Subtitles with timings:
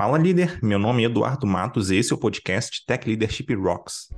[0.00, 4.08] Fala líder, meu nome é Eduardo Matos e esse é o podcast Tech Leadership Rocks.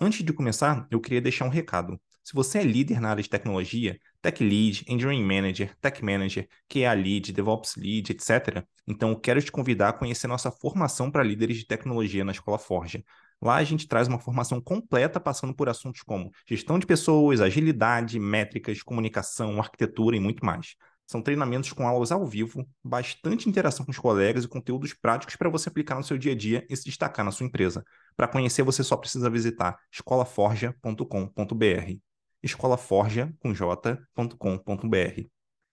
[0.00, 2.00] Antes de começar, eu queria deixar um recado.
[2.24, 6.94] Se você é líder na área de tecnologia, Tech Lead, Engineering Manager, Tech Manager, QA
[6.94, 11.58] Lead, DevOps Lead, etc., então eu quero te convidar a conhecer nossa formação para líderes
[11.58, 13.04] de tecnologia na Escola Forja.
[13.40, 18.18] Lá a gente traz uma formação completa passando por assuntos como gestão de pessoas, agilidade,
[18.18, 20.74] métricas, comunicação, arquitetura e muito mais.
[21.06, 25.48] São treinamentos com aulas ao vivo, bastante interação com os colegas e conteúdos práticos para
[25.48, 27.82] você aplicar no seu dia a dia e se destacar na sua empresa.
[28.14, 31.98] Para conhecer, você só precisa visitar escolaforja.com.br.
[32.42, 35.22] escolaforja com j.com.br.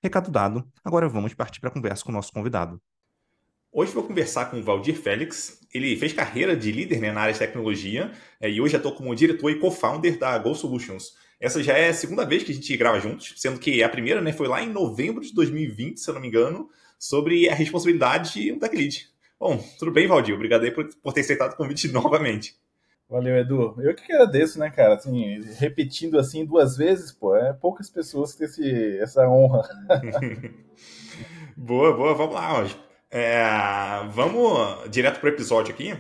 [0.02, 2.82] Recado dado, agora vamos partir para a conversa com o nosso convidado.
[3.78, 5.60] Hoje vou conversar com o Valdir Félix.
[5.74, 9.14] Ele fez carreira de líder né, na área de tecnologia é, e hoje estou como
[9.14, 11.14] diretor e co-founder da Go Solutions.
[11.42, 14.22] Essa já é a segunda vez que a gente grava juntos, sendo que a primeira
[14.22, 18.32] né, foi lá em novembro de 2020, se eu não me engano, sobre a responsabilidade
[18.32, 19.10] de um tech lead.
[19.38, 20.36] Bom, tudo bem, Valdir?
[20.36, 22.56] Obrigado aí por, por ter aceitado o convite novamente.
[23.10, 23.76] Valeu, Edu.
[23.80, 24.94] Eu que agradeço, né, cara?
[24.94, 29.68] Assim, repetindo assim duas vezes, pô, é poucas pessoas que têm esse, essa honra.
[31.58, 32.85] boa, boa, vamos lá, hoje.
[33.10, 33.46] É,
[34.12, 35.96] vamos direto para o episódio aqui.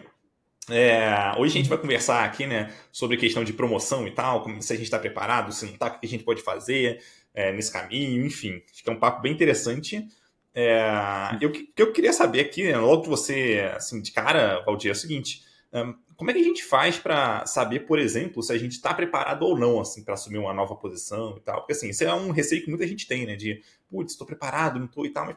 [0.70, 4.62] É, hoje a gente vai conversar aqui, né, sobre questão de promoção e tal, como
[4.62, 7.03] se a gente está preparado, se não está, o que a gente pode fazer
[7.34, 8.62] é, nesse caminho, enfim.
[8.72, 10.08] Acho que é um papo bem interessante.
[10.53, 14.94] É, eu, que eu queria saber aqui, né, logo você, assim, de cara, Valdir, é
[14.94, 18.58] o seguinte: um, como é que a gente faz para saber, por exemplo, se a
[18.58, 21.58] gente está preparado ou não, assim, para assumir uma nova posição e tal?
[21.58, 24.80] Porque, assim, isso é um receio que muita gente tem, né, de, putz, estou preparado,
[24.80, 25.36] não estou e tal, mas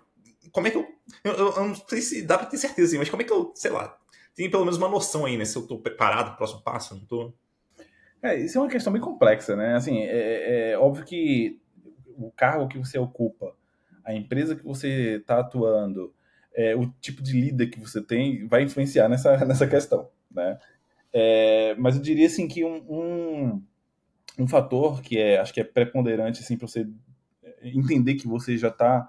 [0.53, 3.09] como é que eu eu, eu, não sei se dá para ter certeza, assim, mas
[3.09, 3.97] como é que eu, sei lá,
[4.35, 5.45] tenho pelo menos uma noção aí, né?
[5.45, 7.35] Se eu estou preparado para o próximo passo, não estou.
[8.23, 9.75] É, isso é uma questão bem complexa, né?
[9.75, 11.61] Assim, é, é óbvio que
[12.17, 13.55] o cargo que você ocupa,
[14.05, 16.13] a empresa que você está atuando,
[16.55, 20.59] é, o tipo de líder que você tem vai influenciar nessa, nessa questão, né?
[21.13, 23.63] É, mas eu diria assim que um, um,
[24.39, 26.87] um, fator que é acho que é preponderante assim para você
[27.63, 29.09] entender que você já está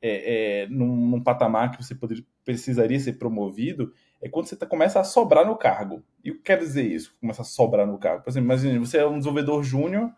[0.00, 4.66] é, é, num, num, patamar que você poderia, precisaria ser promovido, é quando você tá,
[4.66, 6.02] começa a sobrar no cargo.
[6.22, 7.16] E o que quer dizer isso?
[7.20, 8.22] Começa a sobrar no cargo.
[8.22, 10.12] Por exemplo, imagine, você é um desenvolvedor júnior,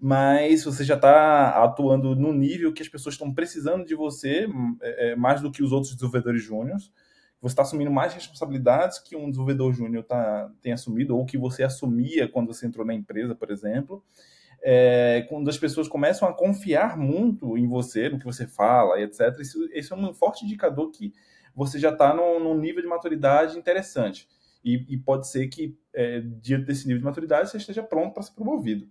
[0.00, 4.48] mas você já está atuando no nível que as pessoas estão precisando de você,
[4.80, 6.92] é, é, mais do que os outros desenvolvedores júniores.
[7.40, 11.62] Você está assumindo mais responsabilidades que um desenvolvedor júnior tá, tem assumido, ou que você
[11.62, 14.02] assumia quando você entrou na empresa, por exemplo
[14.62, 19.38] é, quando as pessoas começam a confiar muito em você, no que você fala, etc.,
[19.40, 21.12] isso, isso é um forte indicador que
[21.54, 24.28] você já está num, num, nível de maturidade interessante.
[24.64, 28.22] E, e pode ser que, é, diante desse nível de maturidade, você esteja pronto para
[28.22, 28.88] ser promovido.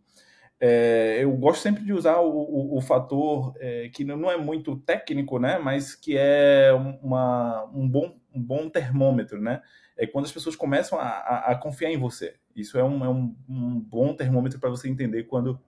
[0.59, 4.75] É, eu gosto sempre de usar o, o, o fator é, que não é muito
[4.77, 6.71] técnico, né, mas que é
[7.03, 9.61] uma, um, bom, um bom termômetro, né?
[9.97, 12.35] É quando as pessoas começam a, a, a confiar em você.
[12.55, 15.59] Isso é um, é um, um bom termômetro para você entender quando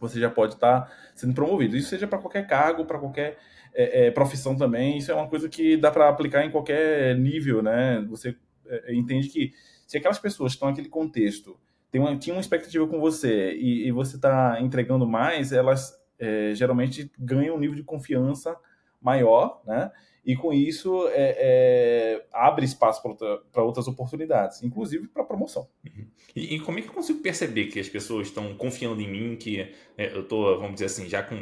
[0.00, 1.76] você já pode estar tá sendo promovido.
[1.76, 3.38] Isso seja para qualquer cargo, para qualquer
[3.74, 4.98] é, é, profissão também.
[4.98, 8.04] Isso é uma coisa que dá para aplicar em qualquer nível, né?
[8.08, 9.52] Você é, entende que
[9.86, 11.58] se aquelas pessoas estão naquele contexto,
[11.90, 16.54] tem uma, tinham uma expectativa com você e, e você está entregando mais, elas é,
[16.54, 18.56] geralmente ganham um nível de confiança
[19.00, 19.90] maior, né?
[20.30, 25.68] E com isso é, é, abre espaço para outra, outras oportunidades, inclusive para promoção.
[25.84, 26.06] Uhum.
[26.36, 29.34] E, e, como é que eu consigo perceber que as pessoas estão confiando em mim,
[29.34, 29.60] que
[29.98, 31.34] é, eu estou, vamos dizer assim, já com,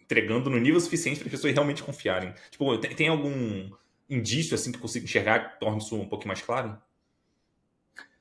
[0.00, 2.32] entregando no nível suficiente para as pessoas realmente confiarem?
[2.50, 3.68] Tipo, tem, tem, algum
[4.08, 6.78] indício assim que eu consigo enxergar que torne isso um pouquinho mais claro?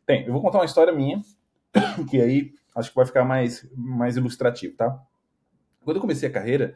[0.06, 0.26] Tem.
[0.26, 1.22] Eu vou contar uma história minha,
[2.12, 5.02] que aí acho que vai ficar mais, mais ilustrativo, tá?
[5.86, 6.76] Quando eu comecei a carreira,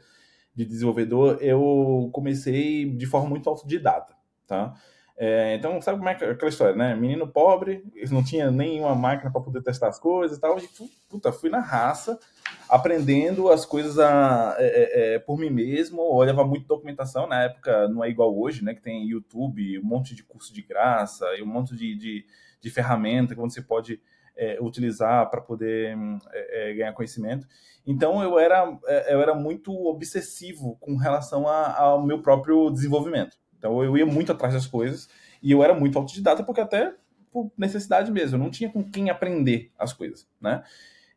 [0.55, 4.16] de desenvolvedor, eu comecei de forma muito autodidata,
[4.47, 4.73] tá?
[5.17, 6.93] É, então, sabe como é aquela história, né?
[6.93, 10.59] Menino pobre, não tinha nenhuma máquina para poder testar as coisas e tal.
[10.59, 10.67] E,
[11.09, 12.19] puta, fui na raça,
[12.67, 16.02] aprendendo as coisas a, é, é, é, por mim mesmo.
[16.02, 18.73] Olhava muito documentação, na época não é igual hoje, né?
[18.73, 22.25] Que tem YouTube, um monte de curso de graça e um monte de, de,
[22.59, 24.01] de ferramenta que você pode
[24.35, 25.97] é, utilizar para poder
[26.32, 27.47] é, é, ganhar conhecimento.
[27.85, 33.37] Então eu era, é, eu era muito obsessivo com relação ao meu próprio desenvolvimento.
[33.58, 35.09] Então eu ia muito atrás das coisas
[35.41, 36.93] e eu era muito autodidata porque até
[37.32, 40.64] por necessidade mesmo, eu não tinha com quem aprender as coisas, né?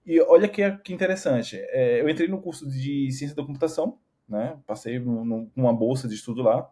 [0.05, 3.99] E olha que, que interessante, é, eu entrei no curso de ciência da computação,
[4.29, 4.59] né?
[4.67, 6.69] Passei numa bolsa de estudo lá.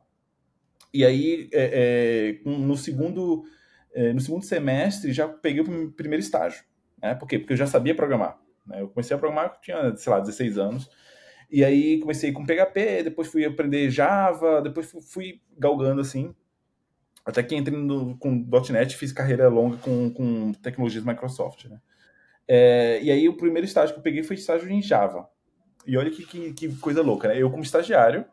[0.92, 3.44] E aí, é, é, no segundo
[4.12, 6.64] no segundo semestre já peguei o primeiro estágio.
[7.02, 7.14] Né?
[7.14, 7.38] Por quê?
[7.38, 8.38] Porque eu já sabia programar.
[8.66, 8.80] Né?
[8.80, 10.90] Eu comecei a programar quando tinha, sei lá, 16 anos.
[11.50, 16.34] E aí comecei com PHP, depois fui aprender Java, depois fui galgando assim.
[17.24, 21.80] Até que entrei no, com .NET fiz carreira longa com, com tecnologias Microsoft, né?
[22.48, 25.28] É, e aí o primeiro estágio que eu peguei foi estágio em Java.
[25.84, 27.40] E olha que, que, que coisa louca, né?
[27.40, 28.24] Eu como estagiário,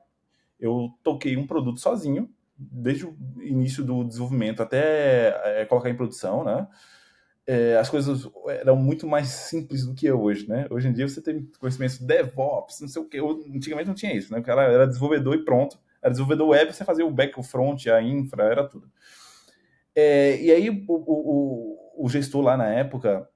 [0.59, 2.29] eu toquei um produto sozinho,
[2.71, 6.68] desde o início do desenvolvimento até é, colocar em produção, né?
[7.45, 10.65] É, as coisas eram muito mais simples do que é hoje, né?
[10.69, 13.19] Hoje em dia você tem conhecimento de DevOps, não sei o que.
[13.19, 14.39] Antigamente não tinha isso, né?
[14.39, 15.77] O cara era desenvolvedor e pronto.
[16.01, 18.89] Era desenvolvedor web, você fazia o back, o front, a infra, era tudo.
[19.95, 23.27] É, e aí o, o, o, gestor lá na época,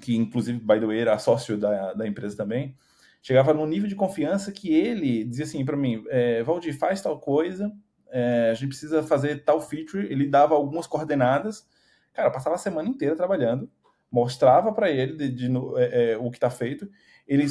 [0.00, 2.74] que inclusive, by the way, era sócio da, da empresa também,
[3.22, 7.18] chegava num nível de confiança que ele dizia assim para mim, é, Valdir, faz tal
[7.20, 7.72] coisa,
[8.16, 11.68] é, a gente precisa fazer tal feature, ele dava algumas coordenadas,
[12.14, 13.70] cara, passava a semana inteira trabalhando,
[14.10, 16.88] mostrava para ele de, de, é, é, o que está feito,
[17.28, 17.44] ele,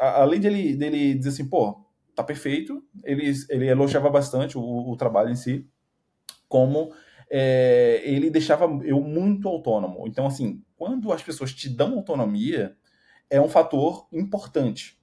[0.00, 1.84] além dele, dele dizer assim, pô,
[2.14, 5.68] tá perfeito, ele, ele elogiava bastante o, o trabalho em si,
[6.46, 6.94] como
[7.28, 10.06] é, ele deixava eu muito autônomo.
[10.06, 12.76] Então, assim, quando as pessoas te dão autonomia,
[13.28, 14.96] é um fator importante.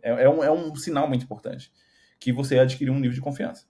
[0.00, 1.70] É, é, um, é um sinal muito importante
[2.18, 3.68] que você adquiriu um nível de confiança.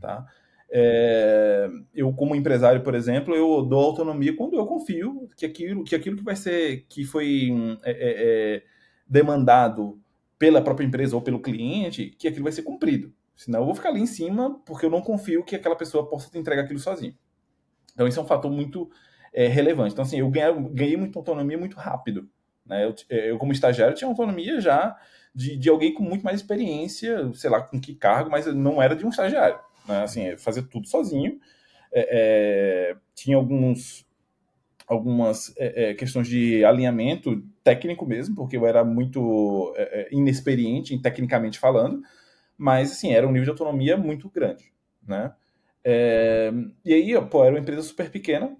[0.00, 0.26] Tá?
[0.72, 5.96] É, eu, como empresário, por exemplo, eu dou autonomia quando eu confio que aquilo que,
[5.96, 7.50] aquilo que vai ser, que foi
[7.84, 7.96] é, é,
[8.56, 8.62] é,
[9.06, 10.00] demandado
[10.38, 13.12] pela própria empresa ou pelo cliente, que aquilo vai ser cumprido.
[13.34, 16.30] Senão eu vou ficar ali em cima porque eu não confio que aquela pessoa possa
[16.30, 17.16] te entregar aquilo sozinho.
[17.92, 18.90] Então, isso é um fator muito
[19.32, 19.92] é, relevante.
[19.92, 22.28] Então, assim, eu ganhei, ganhei muita autonomia muito rápido.
[22.64, 22.84] Né?
[22.84, 24.96] Eu, eu, como estagiário, tinha autonomia já
[25.34, 28.94] de, de alguém com muito mais experiência, sei lá com que cargo, mas não era
[28.94, 29.58] de um estagiário.
[29.86, 30.02] Né?
[30.02, 31.40] Assim, fazer tudo sozinho.
[31.92, 34.06] É, é, tinha alguns
[34.90, 40.98] algumas é, é, questões de alinhamento técnico mesmo, porque eu era muito é, é, inexperiente
[41.00, 42.02] tecnicamente falando,
[42.58, 44.72] mas assim, era um nível de autonomia muito grande,
[45.06, 45.32] né?
[46.84, 48.54] e aí, pô, era uma empresa super pequena,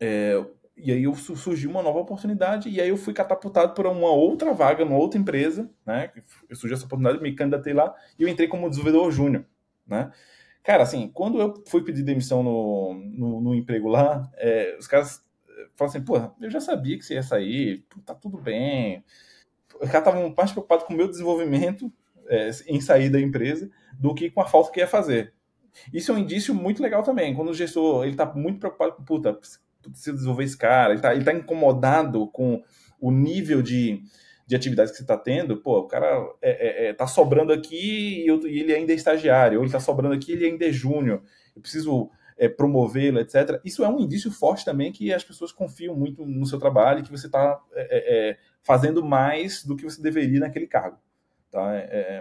[0.00, 0.42] é,
[0.76, 4.84] e aí surgiu uma nova oportunidade, e aí eu fui catapultado por uma outra vaga,
[4.84, 6.10] numa outra empresa, né?
[6.52, 9.44] Surgiu essa oportunidade, me candidatei lá, e eu entrei como desenvolvedor júnior,
[9.88, 10.10] né?
[10.62, 15.24] Cara, assim, quando eu fui pedir demissão no, no, no emprego lá, é, os caras
[15.76, 19.02] falaram assim, pô, eu já sabia que você ia sair, tá tudo bem.
[19.80, 21.90] Os caras estavam mais preocupados com o meu desenvolvimento
[22.28, 25.32] é, em sair da empresa do que com a falta que ia fazer.
[25.92, 29.04] Isso é um indício muito legal também, quando o gestor ele tá muito preocupado com,
[29.04, 32.62] puta, precisa desenvolver esse cara, ele está ele tá incomodado com
[33.00, 34.02] o nível de,
[34.48, 38.24] de atividades que você está tendo, pô, o cara é, é, é, tá sobrando aqui
[38.24, 40.66] e, eu, e, ele ainda é estagiário, ou ele está sobrando aqui e ele ainda
[40.66, 41.22] é júnior,
[41.54, 42.08] eu preciso
[42.38, 43.60] é, promovê-lo, etc.
[43.62, 47.02] Isso é um indício forte também que as pessoas confiam muito no seu trabalho e
[47.02, 50.96] que você está é, é, fazendo mais do que você deveria naquele cargo.
[51.50, 51.72] Tá?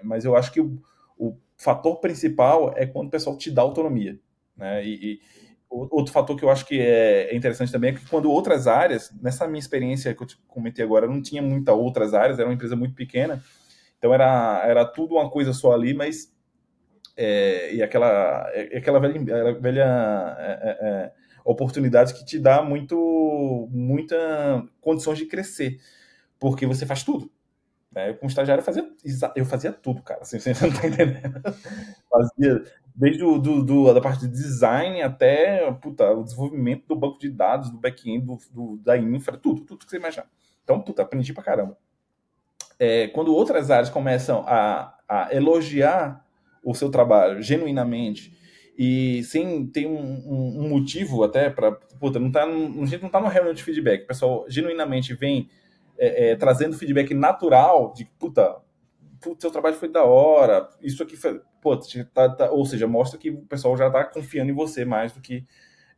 [0.04, 0.82] mas eu acho que o,
[1.18, 4.18] o, fator principal é quando o pessoal te dá autonomia.
[4.56, 4.86] Né?
[4.86, 5.22] E, e,
[5.70, 9.12] Outro fator que eu acho que é, é interessante também é que quando outras áreas,
[9.22, 12.54] nessa minha experiência que eu te comentei agora, não tinha muitas outras áreas, era uma
[12.54, 13.44] empresa muito pequena,
[13.98, 16.34] então era, era tudo uma coisa só ali, mas
[17.18, 21.12] é, e aquela, é, aquela velha, velha é, é, é,
[21.44, 25.80] oportunidade que te dá muito, muita condições de crescer,
[26.40, 27.32] porque você faz tudo.
[27.98, 28.12] Né?
[28.12, 28.88] Eu, como estagiário, eu fazia,
[29.36, 30.22] eu fazia tudo, cara.
[30.22, 31.42] Assim, você não tá entendendo.
[32.08, 32.64] fazia
[32.96, 37.28] desde o, do, do, da parte de design até puta, o desenvolvimento do banco de
[37.28, 40.28] dados, do back-end, do, do, da infra, tudo, tudo que você imaginar.
[40.64, 41.76] Então, puta, aprendi pra caramba.
[42.78, 46.24] É, quando outras áreas começam a, a, elogiar
[46.64, 48.38] o seu trabalho genuinamente
[48.78, 53.10] e sem ter um, um, um motivo até para puta, não tá, a gente não
[53.10, 55.50] tá numa reunião de feedback, o pessoal genuinamente vem
[55.98, 58.58] é, é, trazendo feedback natural de puta,
[59.22, 61.78] putz, seu trabalho foi da hora, isso aqui foi, pô,
[62.14, 65.22] tá, tá, ou seja, mostra que o pessoal já está confiando em você mais do
[65.22, 65.46] que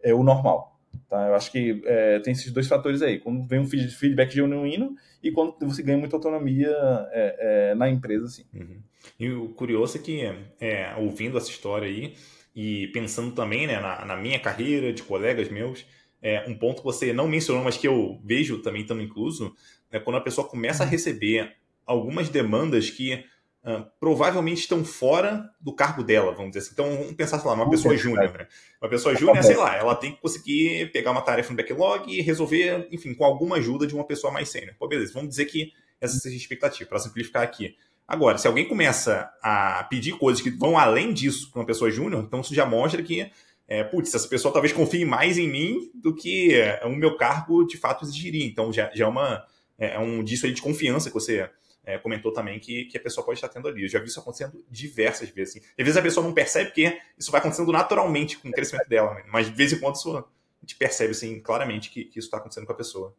[0.02, 0.80] é, o normal.
[1.08, 1.28] Tá?
[1.28, 5.32] Eu acho que é, tem esses dois fatores aí, quando vem um feedback genuíno e
[5.32, 6.70] quando você ganha muita autonomia
[7.12, 8.46] é, é, na empresa, assim.
[8.54, 8.82] Uhum.
[9.20, 10.22] E o curioso é que,
[10.60, 12.16] é, ouvindo essa história aí,
[12.56, 15.86] e pensando também né, na, na minha carreira, de colegas meus,
[16.22, 19.54] é, um ponto que você não mencionou, mas que eu vejo também estando incluso,
[19.92, 20.92] é quando a pessoa começa a uhum.
[20.92, 21.56] receber
[21.86, 23.26] algumas demandas que
[23.64, 26.72] uh, provavelmente estão fora do cargo dela, vamos dizer assim.
[26.74, 28.48] Então, vamos pensar, sei lá, uma pessoa júnior, né?
[28.82, 32.22] Uma pessoa júnior, sei lá, ela tem que conseguir pegar uma tarefa no backlog e
[32.22, 34.76] resolver, enfim, com alguma ajuda de uma pessoa mais sênior.
[34.78, 37.76] Pô, beleza, vamos dizer que essa seja a expectativa, para simplificar aqui.
[38.08, 42.24] Agora, se alguém começa a pedir coisas que vão além disso para uma pessoa júnior,
[42.24, 43.32] então isso já mostra que
[43.68, 47.64] é, putz, essa pessoa talvez confie mais em mim do que é, o meu cargo
[47.68, 48.44] de fato exigiria.
[48.44, 49.46] Então já, já é, uma,
[49.80, 51.50] é, é um disso aí de confiança que você
[51.86, 53.84] é, comentou também que, que a pessoa pode estar tendo ali.
[53.84, 55.56] Eu já vi isso acontecendo diversas vezes.
[55.56, 55.66] Assim.
[55.66, 59.16] Às vezes a pessoa não percebe porque isso vai acontecendo naturalmente com o crescimento dela,
[59.16, 59.24] né?
[59.28, 60.26] mas de vez em quando isso, a
[60.62, 63.16] gente percebe assim, claramente que, que isso está acontecendo com a pessoa.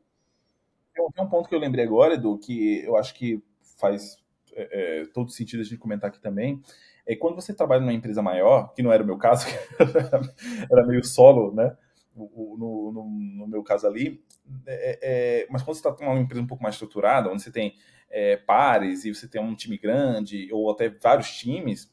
[0.94, 3.42] Tem um ponto que eu lembrei agora, Edu, que eu acho que
[3.78, 4.18] faz
[4.52, 6.62] é, é, todo sentido a gente comentar aqui também,
[7.06, 9.46] é quando você trabalha numa empresa maior, que não era o meu caso,
[10.70, 11.76] era meio solo, né?
[12.14, 14.22] No, no, no meu caso ali,
[14.66, 17.74] é, é, mas quando você está numa empresa um pouco mais estruturada, onde você tem
[18.10, 21.92] é, pares e você tem um time grande ou até vários times,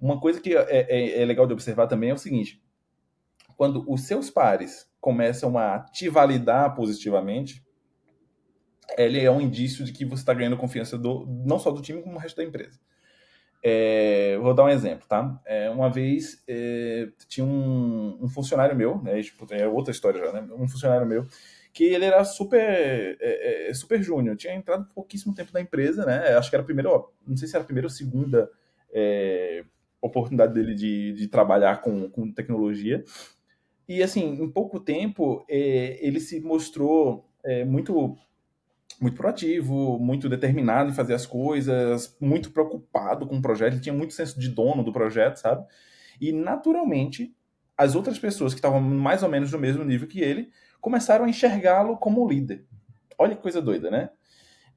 [0.00, 2.62] uma coisa que é, é, é, legal de observar também é o seguinte:
[3.56, 7.64] quando os seus pares começam a te validar positivamente,
[8.98, 12.02] ele é um indício de que você está ganhando confiança do, não só do time,
[12.02, 12.78] como do resto da empresa.
[13.66, 15.40] É, vou dar um exemplo, tá?
[15.46, 19.22] É, uma vez é, tinha um, um, funcionário meu, né?
[19.22, 20.46] Tipo, é outra história já, né?
[20.52, 21.26] Um funcionário meu
[21.74, 22.60] que ele era super
[23.20, 26.28] é, é, super júnior, tinha entrado pouquíssimo tempo na empresa, né?
[26.36, 26.88] Acho que era a primeira,
[27.26, 28.48] não sei se era a primeira ou segunda
[28.92, 29.64] é,
[30.00, 33.02] oportunidade dele de, de trabalhar com, com tecnologia.
[33.88, 37.28] E assim, em pouco tempo, ele se mostrou
[37.66, 38.16] muito
[39.00, 43.92] muito proativo, muito determinado em fazer as coisas, muito preocupado com o projeto, ele tinha
[43.92, 45.66] muito senso de dono do projeto, sabe?
[46.20, 47.34] E naturalmente,
[47.76, 50.48] as outras pessoas que estavam mais ou menos no mesmo nível que ele
[50.84, 52.66] começaram a enxergá-lo como líder.
[53.18, 54.10] Olha que coisa doida, né?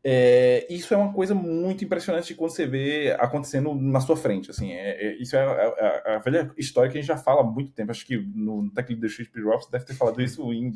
[0.02, 4.50] É, isso é uma coisa muito impressionante quando você vê acontecendo na sua frente.
[4.50, 7.42] Assim, é, é, isso é a, a, a, velha história que a gente já fala
[7.42, 7.92] há muito tempo.
[7.92, 10.72] Acho que no Tech Leadership Drops deve ter falado isso em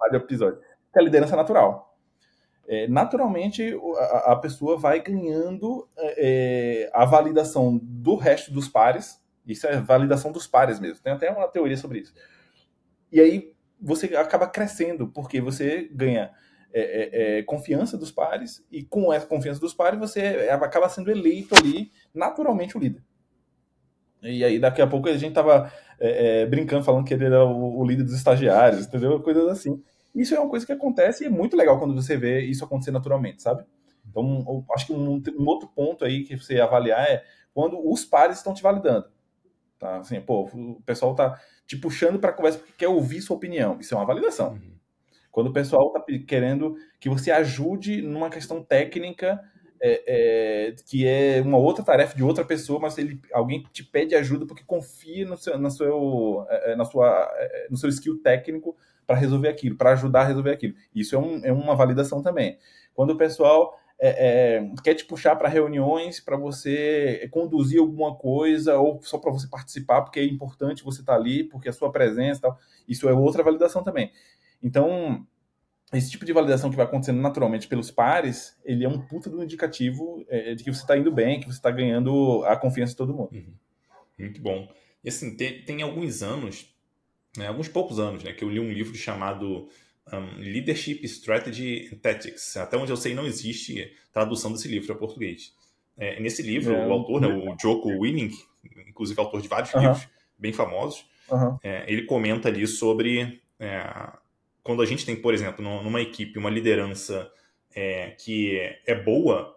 [0.00, 0.64] vários episódios.
[0.90, 1.94] Que é a liderança natural
[2.66, 6.14] é, naturalmente a, a, pessoa vai ganhando é,
[6.86, 9.22] é, a validação do resto dos pares.
[9.46, 11.02] Isso é validação dos pares mesmo.
[11.02, 12.14] Tem até uma teoria sobre isso.
[13.12, 16.30] E aí você acaba crescendo, porque você ganha
[16.72, 21.10] é, é, é confiança dos pares, e com essa confiança dos pares, você acaba sendo
[21.10, 23.02] eleito ali naturalmente o líder.
[24.22, 25.70] E aí, daqui a pouco, a gente tava
[26.48, 29.20] brincando, falando que ele era o, o líder dos estagiários, entendeu?
[29.20, 29.82] Coisas assim.
[30.14, 32.92] Isso é uma coisa que acontece e é muito legal quando você vê isso acontecer
[32.92, 33.64] naturalmente, sabe?
[34.08, 38.36] Então, acho que um, um, outro ponto aí que você avaliar é quando os pares
[38.36, 39.06] estão te validando.
[39.78, 39.98] Tá?
[39.98, 43.78] Assim, pô, o pessoal tá te puxando para conversa porque quer ouvir sua opinião.
[43.80, 44.52] Isso é uma validação.
[44.52, 44.74] Uhum.
[45.30, 49.40] Quando o pessoal tá querendo que você ajude numa questão técnica
[49.80, 54.14] é, é, que é uma outra tarefa de outra pessoa, mas ele, alguém te pede
[54.14, 58.22] ajuda porque confia no seu, no seu, é, é na sua, é, no seu skill
[58.22, 60.74] técnico para resolver aquilo, para ajudar a resolver aquilo.
[60.94, 62.58] Isso é, um, é uma validação também.
[62.94, 68.76] Quando o pessoal é, é, quer te puxar para reuniões para você conduzir alguma coisa
[68.78, 71.90] ou só para você participar, porque é importante você estar tá ali, porque a sua
[71.90, 74.12] presença tal, isso é outra validação também.
[74.62, 75.26] Então,
[75.92, 79.42] esse tipo de validação que vai acontecendo naturalmente pelos pares, ele é um puta do
[79.42, 82.96] indicativo é, de que você está indo bem, que você está ganhando a confiança de
[82.98, 83.30] todo mundo.
[83.32, 83.54] Uhum.
[84.18, 84.68] Muito bom.
[85.02, 86.74] E assim, tem, tem alguns anos
[87.36, 89.68] né, alguns poucos anos, né, que eu li um livro chamado
[90.12, 92.56] um, Leadership Strategy and Tactics.
[92.56, 95.54] Até onde eu sei, não existe tradução desse livro para português.
[95.96, 98.30] É, nesse livro, é, o autor, né, o Joko Winning,
[98.88, 99.80] inclusive autor de vários uh -huh.
[99.80, 101.58] livros bem famosos, uh -huh.
[101.62, 104.12] é, ele comenta ali sobre é,
[104.62, 107.30] quando a gente tem, por exemplo, numa equipe, uma liderança
[107.74, 109.54] é, que é boa,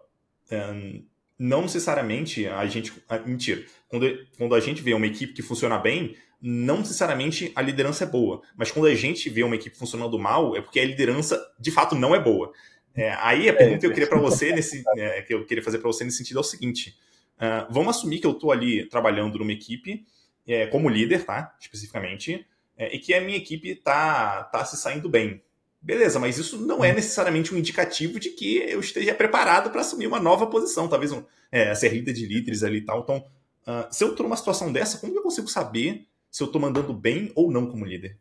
[0.50, 1.00] é,
[1.38, 2.92] não necessariamente a gente.
[3.24, 3.64] Mentira.
[3.88, 8.06] Quando, quando a gente vê uma equipe que funciona bem, não necessariamente a liderança é
[8.06, 11.70] boa, mas quando a gente vê uma equipe funcionando mal, é porque a liderança de
[11.70, 12.52] fato não é boa.
[12.94, 15.78] É, aí a pergunta que eu queria para você nesse, é, que eu queria fazer
[15.78, 16.96] para você nesse sentido é o seguinte:
[17.36, 20.04] uh, vamos assumir que eu estou ali trabalhando numa equipe
[20.46, 21.54] é, como líder, tá?
[21.60, 25.42] Especificamente, é, e que a minha equipe tá tá se saindo bem.
[25.80, 30.08] Beleza, mas isso não é necessariamente um indicativo de que eu esteja preparado para assumir
[30.08, 33.02] uma nova posição, talvez um, é, ser líder de líderes ali e tal.
[33.02, 33.24] Então,
[33.62, 36.92] uh, se eu estou numa situação dessa, como eu consigo saber se eu estou mandando
[36.92, 38.18] bem ou não como líder.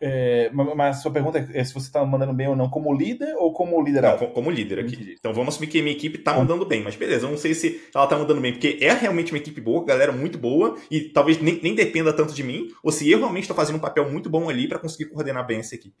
[0.00, 3.34] É, mas a sua pergunta é se você está mandando bem ou não como líder
[3.36, 4.22] ou como liderado?
[4.22, 4.94] Não, como líder aqui.
[4.96, 5.16] Entendi.
[5.18, 7.54] Então vamos assumir que a minha equipe está mandando bem, mas beleza, eu não sei
[7.54, 11.08] se ela está mandando bem, porque é realmente uma equipe boa, galera muito boa, e
[11.08, 14.10] talvez nem, nem dependa tanto de mim, ou se eu realmente estou fazendo um papel
[14.10, 15.96] muito bom ali para conseguir coordenar bem essa equipe.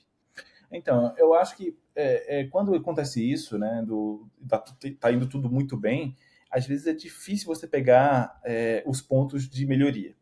[0.70, 4.62] Então, eu acho que é, é, quando acontece isso, né, do, tá,
[4.98, 6.16] tá, indo tudo muito bem,
[6.50, 10.14] às vezes é difícil você pegar é, os pontos de melhoria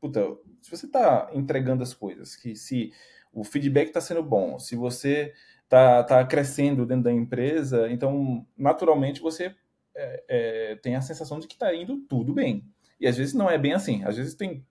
[0.00, 0.24] puta,
[0.60, 2.92] se você está entregando as coisas, que se
[3.32, 5.32] o feedback está sendo bom, se você
[5.64, 9.54] está tá crescendo dentro da empresa, então naturalmente você
[9.94, 12.64] é, é, tem a sensação de que está indo tudo bem.
[13.00, 14.04] E às vezes não é bem assim.
[14.04, 14.64] Às vezes tem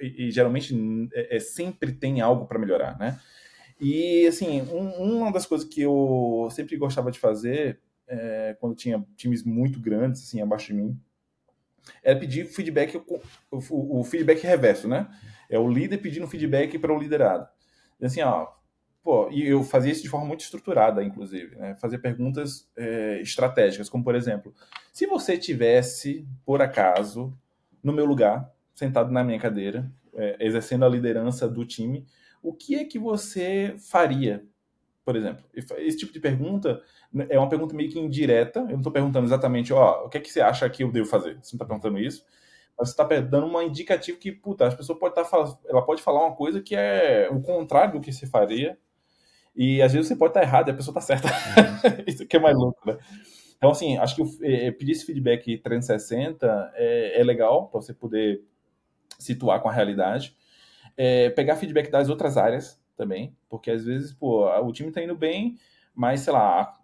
[0.00, 0.74] e, e geralmente
[1.12, 3.18] é, é, sempre tem algo para melhorar, né?
[3.80, 7.78] E assim, um, uma das coisas que eu sempre gostava de fazer
[8.08, 10.98] é, quando tinha times muito grandes, assim, abaixo de mim,
[12.02, 13.00] era pedir feedback,
[13.50, 15.08] o feedback reverso, né?
[15.48, 17.46] É o líder pedindo feedback para o liderado.
[18.02, 18.48] Assim, ó,
[19.02, 21.76] pô, e eu fazia isso de forma muito estruturada, inclusive, né?
[21.76, 24.54] Fazer perguntas é, estratégicas, como por exemplo,
[24.92, 27.36] se você tivesse, por acaso,
[27.82, 32.06] no meu lugar, sentado na minha cadeira, é, exercendo a liderança do time,
[32.42, 34.44] o que é que você faria,
[35.06, 35.44] por exemplo?
[35.54, 36.82] Esse tipo de pergunta
[37.12, 38.58] né, é uma pergunta meio que indireta.
[38.58, 41.08] Eu não estou perguntando exatamente, ó, o que é que você acha que eu devo
[41.08, 41.34] fazer?
[41.34, 42.26] Você não está perguntando isso.
[42.76, 46.02] Mas você está dando uma indicativa que, puta, as pessoas pode estar tá, ela pode
[46.02, 48.76] falar uma coisa que é o contrário do que você faria.
[49.54, 51.28] E às vezes você pode estar tá errado e a pessoa está certa.
[51.28, 52.02] Uhum.
[52.04, 52.98] isso que é mais louco, né?
[53.56, 58.42] Então, assim, acho que é, pedir esse feedback 360 é, é legal para você poder
[59.20, 60.36] situar com a realidade.
[60.96, 65.14] É, pegar feedback das outras áreas também, porque às vezes, pô, o time está indo
[65.14, 65.56] bem,
[65.94, 66.78] mas, sei lá,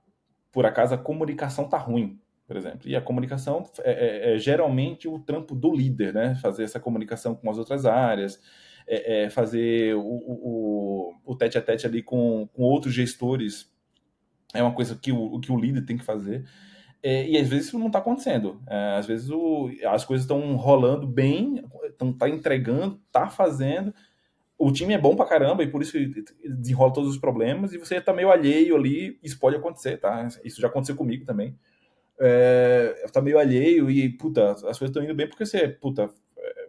[0.51, 2.89] por acaso a comunicação tá ruim, por exemplo.
[2.89, 6.35] E a comunicação é, é, é geralmente o trampo do líder, né?
[6.37, 8.41] Fazer essa comunicação com as outras áreas,
[8.87, 13.73] é, é fazer o, tete a tete ali com, com outros gestores
[14.55, 16.45] é uma coisa que o, que o líder tem que fazer.
[17.03, 18.63] É, e às vezes isso não está acontecendo.
[18.69, 23.95] É, às vezes o, as coisas estão rolando bem, estão tá entregando, tá fazendo,
[24.59, 25.99] o time é bom pra caramba e por isso
[26.45, 30.29] desenrola todos os problemas e você tá meio alheio ali, isso pode acontecer, tá?
[30.45, 31.59] Isso já aconteceu comigo também.
[32.21, 36.09] É, tá meio alheio e, puta, as coisas estão indo bem porque você, puta,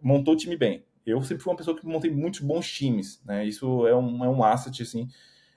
[0.04, 0.86] montou o time bem.
[1.06, 3.46] Eu sempre fui uma pessoa que montei muitos bons times, né?
[3.46, 5.08] Isso é um, é um asset, assim,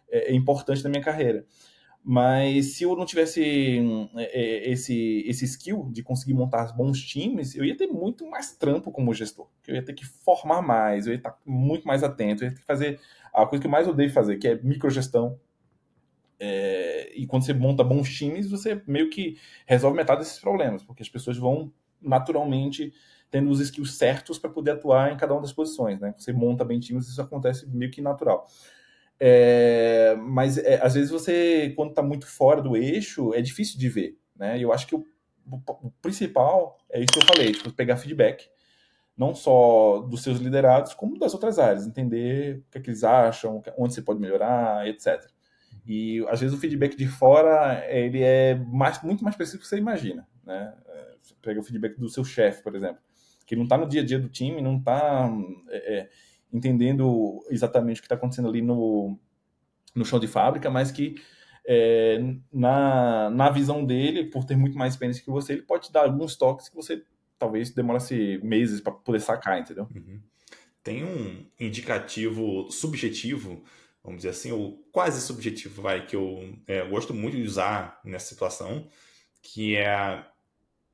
[0.08, 1.44] é, é importante na minha carreira.
[2.08, 7.02] Mas se eu não tivesse hum, é, é, esse, esse skill de conseguir montar bons
[7.02, 9.48] times, eu ia ter muito mais trampo como gestor.
[9.66, 12.60] Eu ia ter que formar mais, eu ia estar muito mais atento, eu ia ter
[12.60, 13.00] que fazer
[13.34, 15.36] a coisa que eu mais odeio fazer, que é microgestão.
[16.38, 19.36] É, e quando você monta bons times, você meio que
[19.66, 22.92] resolve metade desses problemas, porque as pessoas vão naturalmente
[23.32, 25.98] tendo os skills certos para poder atuar em cada uma das posições.
[25.98, 26.14] Né?
[26.16, 28.46] Você monta bem times, isso acontece meio que natural.
[29.18, 33.88] É, mas é, às vezes você, quando está muito fora do eixo, é difícil de
[33.88, 34.18] ver.
[34.36, 34.58] Né?
[34.60, 35.04] Eu acho que o,
[35.50, 38.48] o, principal é isso que eu falei, tipo, pegar feedback,
[39.16, 43.02] não só dos seus liderados, como das outras áreas, entender o que, é que eles
[43.02, 45.24] acham, onde você pode melhorar, etc.
[45.86, 49.68] E às vezes o feedback de fora ele é mais, muito mais preciso do que
[49.68, 50.28] você imagina.
[50.44, 50.74] Né?
[50.86, 52.98] É, você pega o feedback do seu chefe, por exemplo,
[53.46, 55.30] que não está no dia a dia do time, não está.
[55.70, 56.10] É, é
[56.56, 59.18] entendendo exatamente o que está acontecendo ali no,
[59.94, 61.16] no chão de fábrica, mas que
[61.66, 62.18] é,
[62.52, 66.04] na, na visão dele, por ter muito mais experiência que você, ele pode te dar
[66.04, 67.02] alguns toques que você
[67.38, 69.88] talvez demorasse meses para poder sacar, entendeu?
[69.94, 70.20] Uhum.
[70.82, 73.62] Tem um indicativo subjetivo,
[74.02, 78.26] vamos dizer assim, ou quase subjetivo, vai, que eu é, gosto muito de usar nessa
[78.26, 78.88] situação,
[79.42, 80.24] que é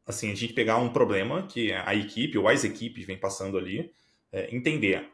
[0.07, 3.93] assim, a gente pegar um problema que a equipe ou as equipes vem passando ali,
[4.33, 5.11] é, entender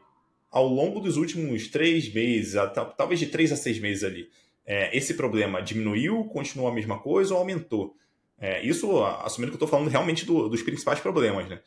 [0.49, 2.55] ao longo dos últimos três meses,
[2.97, 4.29] talvez de três a seis meses ali,
[4.65, 7.95] é, esse problema diminuiu, continuou a mesma coisa ou aumentou?
[8.37, 11.59] É, isso assumindo que eu estou falando realmente do, dos principais problemas, né?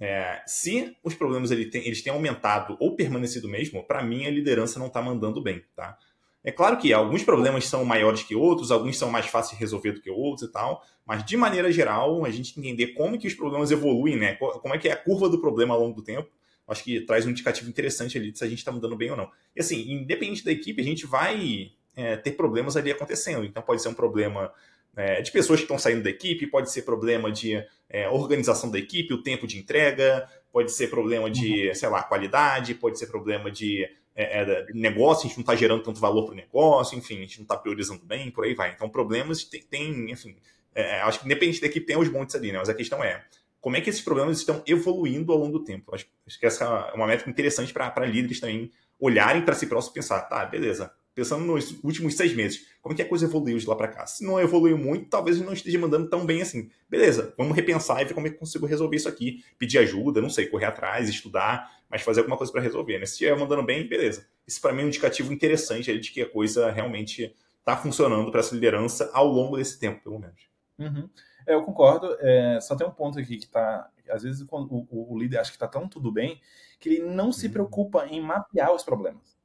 [0.00, 4.30] É, se os problemas ele tem, eles têm aumentado ou permanecido mesmo, para mim a
[4.30, 5.96] liderança não está mandando bem, tá?
[6.44, 9.92] É claro que alguns problemas são maiores que outros, alguns são mais fáceis de resolver
[9.92, 13.34] do que outros e tal, mas de maneira geral, a gente entender como que os
[13.34, 14.34] problemas evoluem, né?
[14.34, 16.30] Como é que é a curva do problema ao longo do tempo,
[16.68, 19.16] acho que traz um indicativo interessante ali de se a gente está mudando bem ou
[19.16, 19.30] não.
[19.56, 23.44] E assim, independente da equipe, a gente vai é, ter problemas ali acontecendo.
[23.44, 24.52] Então pode ser um problema
[24.96, 27.54] é, de pessoas que estão saindo da equipe, pode ser problema de
[27.88, 31.74] é, organização da equipe, o tempo de entrega, pode ser problema de, uhum.
[31.74, 35.82] sei lá, qualidade, pode ser problema de é, é, negócio, a gente não está gerando
[35.82, 38.72] tanto valor para o negócio, enfim, a gente não está priorizando bem, por aí vai.
[38.72, 40.36] Então problemas tem, tem enfim,
[40.74, 42.58] é, acho que independente da equipe tem os montes ali, né?
[42.58, 43.24] Mas a questão é,
[43.60, 45.94] como é que esses problemas estão evoluindo ao longo do tempo.
[45.94, 49.92] Acho, acho que essa é uma métrica interessante para líderes também olharem para si próximos
[49.92, 53.58] e pensar, tá, beleza, pensando nos últimos seis meses, como é que a coisa evoluiu
[53.58, 54.06] de lá para cá?
[54.06, 56.70] Se não evoluiu muito, talvez não esteja mandando tão bem assim.
[56.88, 59.44] Beleza, vamos repensar e ver como é que consigo resolver isso aqui.
[59.58, 63.00] Pedir ajuda, não sei, correr atrás, estudar, mas fazer alguma coisa para resolver.
[63.00, 63.06] Né?
[63.06, 64.26] Se estiver mandando bem, beleza.
[64.46, 68.38] Isso para mim é um indicativo interessante de que a coisa realmente está funcionando para
[68.38, 70.40] essa liderança ao longo desse tempo, pelo menos.
[70.78, 71.08] Uhum.
[71.48, 72.14] É, eu concordo.
[72.20, 73.88] É, só tem um ponto aqui que tá.
[74.10, 76.40] Às vezes o, o, o líder acha que está tão tudo bem
[76.78, 77.52] que ele não se uhum.
[77.52, 79.36] preocupa em mapear os problemas.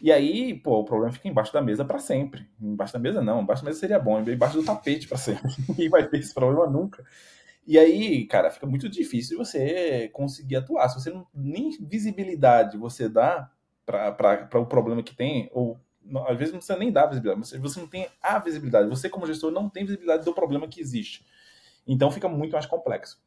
[0.00, 2.48] E aí, pô, o problema fica embaixo da mesa para sempre.
[2.60, 5.54] Embaixo da mesa não, embaixo da mesa seria bom, embaixo do tapete para sempre.
[5.68, 7.04] Ninguém vai ter esse problema nunca.
[7.64, 10.88] E aí, cara, fica muito difícil você conseguir atuar.
[10.88, 13.48] Se você não nem visibilidade você dá
[13.86, 15.78] para o problema que tem, ou
[16.26, 18.88] às vezes não precisa nem dar visibilidade, mas você não tem a visibilidade.
[18.88, 21.24] Você, como gestor, não tem visibilidade do problema que existe.
[21.86, 23.20] Então fica muito mais complexo.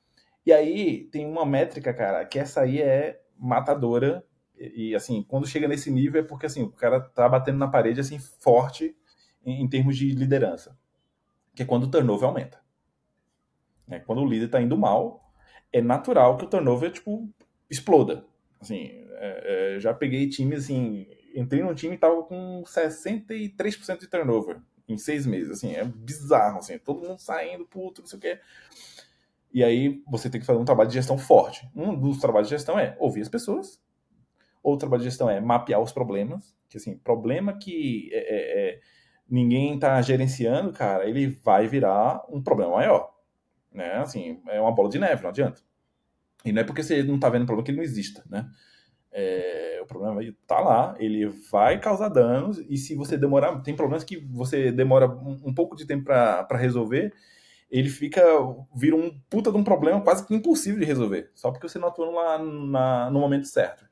[0.45, 4.23] E aí tem uma métrica, cara, que essa aí é matadora.
[4.57, 7.67] E, e assim, quando chega nesse nível é porque assim, o cara tá batendo na
[7.67, 8.95] parede assim forte
[9.45, 10.77] em, em termos de liderança.
[11.55, 12.59] Que é quando o turnover aumenta.
[13.87, 15.31] É, quando o líder está indo mal,
[15.71, 17.29] é natural que o turnover tipo
[17.69, 18.25] exploda.
[18.59, 24.07] Assim, é, é, já peguei time assim, entrei num time e tava com 63% de
[24.07, 25.51] turnover em seis meses.
[25.51, 28.39] Assim, é bizarro, assim, todo mundo saindo, puto, não sei o quê.
[29.53, 31.69] E aí você tem que fazer um trabalho de gestão forte.
[31.75, 33.81] Um dos trabalhos de gestão é ouvir as pessoas.
[34.61, 36.55] Outro trabalho de gestão é mapear os problemas.
[36.67, 38.79] Que assim, problema que é, é, é
[39.29, 43.13] ninguém está gerenciando, cara, ele vai virar um problema maior.
[43.73, 43.93] Né?
[43.93, 45.61] Assim, é uma bola de neve, não adianta.
[46.43, 48.47] E não é porque você não está vendo problema que ele não exista, né?
[49.17, 54.03] É, o problema está lá, ele vai causar danos, e se você demorar, tem problemas
[54.03, 57.13] que você demora um, um pouco de tempo para resolver,
[57.71, 58.21] ele fica,
[58.75, 61.87] vira um puta de um problema quase que impossível de resolver, só porque você não
[61.87, 63.85] atuou lá na, no momento certo.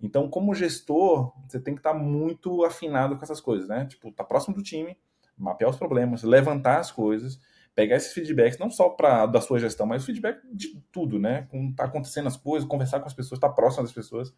[0.00, 3.84] Então, como gestor, você tem que estar tá muito afinado com essas coisas, né?
[3.84, 4.96] Tipo, tá próximo do time,
[5.36, 7.38] mapear os problemas, levantar as coisas,
[7.74, 11.46] pegar esses feedbacks, não só para da sua gestão, mas feedback de tudo, né?
[11.50, 14.32] Como tá acontecendo as coisas, conversar com as pessoas, estar tá próximo das pessoas,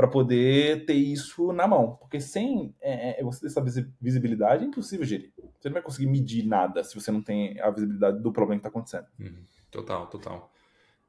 [0.00, 1.96] para poder ter isso na mão.
[1.96, 5.30] Porque sem é, é, você ter essa visibilidade, é impossível gerir.
[5.36, 8.66] Você não vai conseguir medir nada se você não tem a visibilidade do problema que
[8.66, 9.06] está acontecendo.
[9.18, 9.44] Uhum.
[9.70, 10.50] Total, total.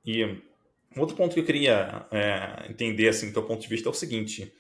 [0.06, 3.88] E um outro ponto que eu queria é, entender, assim, do teu ponto de vista,
[3.88, 4.54] é o seguinte: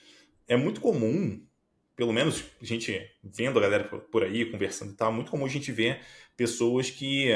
[0.47, 1.45] é muito comum
[1.93, 5.45] pelo menos a gente vendo a galera por aí, conversando e tal, é muito comum
[5.45, 5.99] a gente ver
[6.37, 7.27] pessoas que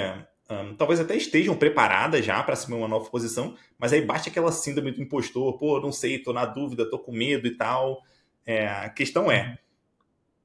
[0.49, 4.51] um, talvez até estejam preparadas já para assumir uma nova posição, mas aí bate aquela
[4.51, 8.01] síndrome do impostor, pô, não sei, tô na dúvida, tô com medo e tal.
[8.45, 9.57] É, a questão é,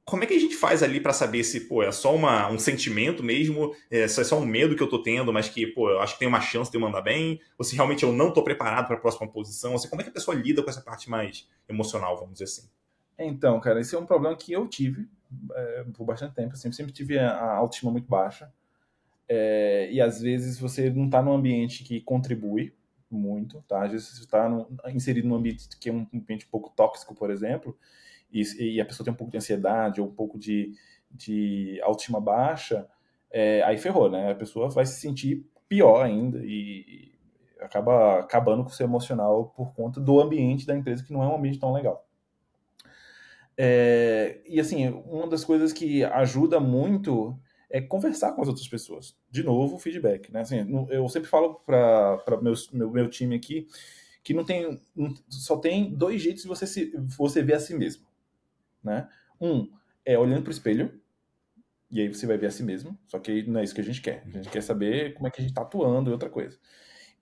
[0.03, 2.57] como é que a gente faz ali para saber se, pô, é só uma, um
[2.57, 5.89] sentimento mesmo, é, se é só um medo que eu tô tendo, mas que, pô,
[5.89, 8.31] eu acho que tem uma chance de eu mandar bem, ou se realmente eu não
[8.33, 10.81] tô preparado para a próxima posição, assim, como é que a pessoa lida com essa
[10.81, 12.67] parte mais emocional, vamos dizer assim?
[13.17, 15.07] Então, cara, esse é um problema que eu tive
[15.53, 16.53] é, por bastante tempo.
[16.53, 18.51] Eu sempre, sempre tive a autoestima muito baixa.
[19.33, 22.75] É, e às vezes você não está num ambiente que contribui
[23.09, 23.85] muito, tá?
[23.85, 27.31] Às vezes você está inserido num ambiente que é um ambiente um pouco tóxico, por
[27.31, 27.77] exemplo,
[28.29, 30.73] e, e, a pessoa tem um pouco de ansiedade ou um pouco de,
[31.09, 32.85] de autoestima baixa,
[33.31, 34.31] é, aí ferrou, né?
[34.31, 37.13] A pessoa vai se sentir pior ainda e
[37.61, 41.27] acaba acabando com o seu emocional por conta do ambiente da empresa que não é
[41.27, 42.05] um ambiente tão legal.
[43.57, 47.39] É, e assim, uma das coisas que ajuda muito
[47.71, 49.15] é conversar com as outras pessoas.
[49.29, 50.31] De novo, feedback.
[50.31, 50.41] Né?
[50.41, 52.53] Assim, eu sempre falo para meu,
[52.91, 53.67] meu time aqui
[54.23, 54.79] que não tem
[55.27, 58.05] só tem dois jeitos de você se você ver a si mesmo,
[58.83, 59.09] né?
[59.39, 59.67] Um
[60.05, 61.01] é olhando para o espelho
[61.89, 62.97] e aí você vai ver a si mesmo.
[63.07, 64.23] Só que não é isso que a gente quer.
[64.27, 66.59] A gente quer saber como é que a gente está atuando e outra coisa.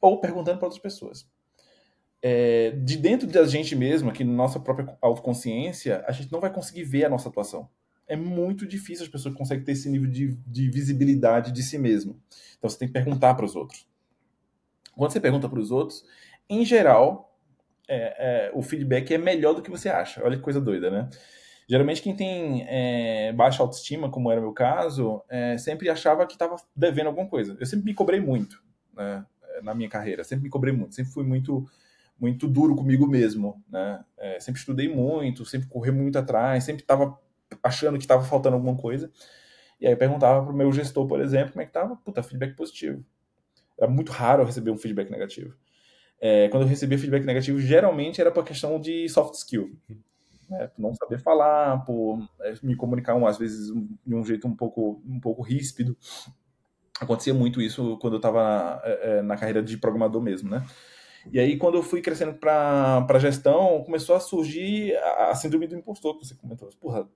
[0.02, 1.26] Ou perguntando para outras pessoas
[2.22, 6.52] é, de dentro da gente mesmo, aqui na nossa própria autoconsciência, a gente não vai
[6.52, 7.70] conseguir ver a nossa atuação.
[8.10, 12.20] É muito difícil as pessoas conseguem ter esse nível de, de visibilidade de si mesmo.
[12.58, 13.88] Então você tem que perguntar para os outros.
[14.94, 16.04] Quando você pergunta para os outros,
[16.50, 17.38] em geral,
[17.88, 20.22] é, é, o feedback é melhor do que você acha.
[20.24, 21.10] Olha que coisa doida, né?
[21.70, 26.34] Geralmente quem tem é, baixa autoestima, como era o meu caso, é, sempre achava que
[26.34, 27.56] estava devendo alguma coisa.
[27.60, 28.62] Eu sempre me cobrei muito
[28.96, 29.24] né,
[29.62, 31.70] na minha carreira, sempre me cobrei muito, sempre fui muito
[32.20, 34.04] muito duro comigo mesmo, né?
[34.18, 37.18] É, sempre estudei muito, sempre corri muito atrás, sempre estava
[37.64, 39.12] achando que estava faltando alguma coisa.
[39.80, 41.96] E aí eu perguntava para o meu gestor, por exemplo, como é que estava.
[41.96, 43.04] Puta, feedback positivo.
[43.80, 45.56] Era muito raro eu receber um feedback negativo.
[46.22, 49.78] É, quando eu recebia feedback negativo, geralmente era por questão de soft skill.
[50.50, 50.68] Né?
[50.68, 53.72] Por não saber falar, por é, me comunicar, às vezes,
[54.06, 55.96] de um jeito um pouco, um pouco ríspido.
[57.00, 60.66] Acontecia muito isso quando eu estava na, é, é, na carreira de programador mesmo, né?
[61.32, 65.76] E aí, quando eu fui crescendo para gestão, começou a surgir a, a, síndrome do
[65.76, 66.70] impostor que você comentou.
[66.80, 67.08] Porra,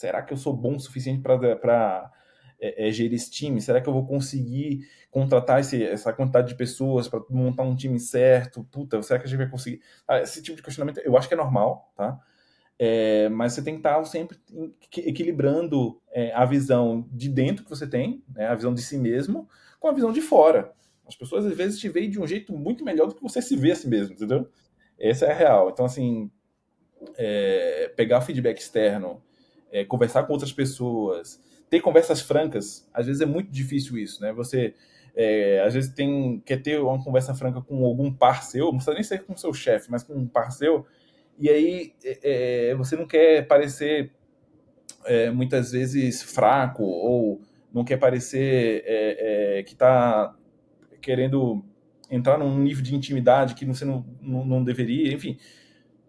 [0.00, 2.10] será que eu sou bom o suficiente para
[2.58, 3.60] é, é, gerir esse time?
[3.60, 8.00] Será que eu vou conseguir contratar esse, essa quantidade de pessoas para montar um time
[8.00, 8.64] certo?
[8.64, 9.82] Puta, será que a gente vai conseguir?
[10.08, 12.18] Ah, esse tipo de questionamento eu acho que é normal, tá?
[12.78, 14.38] É, mas você tem que estar sempre
[14.96, 19.46] equilibrando é, a visão de dentro que você tem, né, a visão de si mesmo,
[19.78, 20.72] com a visão de fora.
[21.06, 23.54] As pessoas às vezes te veem de um jeito muito melhor do que você se
[23.54, 24.48] vê a si mesmo, entendeu?
[24.98, 25.68] Essa é a real.
[25.68, 26.30] Então, assim,
[27.18, 29.22] é, pegar feedback externo,
[29.70, 34.32] é, conversar com outras pessoas, ter conversas francas, às vezes é muito difícil isso, né?
[34.32, 34.74] Você
[35.16, 38.94] É, às vezes tem, quer ter uma conversa franca com algum par seu, não precisa
[38.94, 40.86] nem ser com seu chefe, mas com um par seu,
[41.36, 44.12] e aí é, é você não quer parecer
[45.04, 47.40] é, muitas vezes fraco ou
[47.72, 50.34] não quer parecer é, é, que está
[51.00, 51.64] querendo
[52.10, 55.38] entrar num nível de intimidade que você não, não, não, deveria, enfim.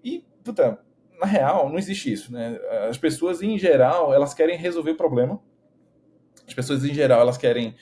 [0.04, 0.80] E, puta,
[1.21, 2.60] na real, não existe isso, né?
[2.89, 5.39] As pessoas, em geral, elas querem resolver o problema.
[6.47, 7.75] As pessoas, em geral, elas querem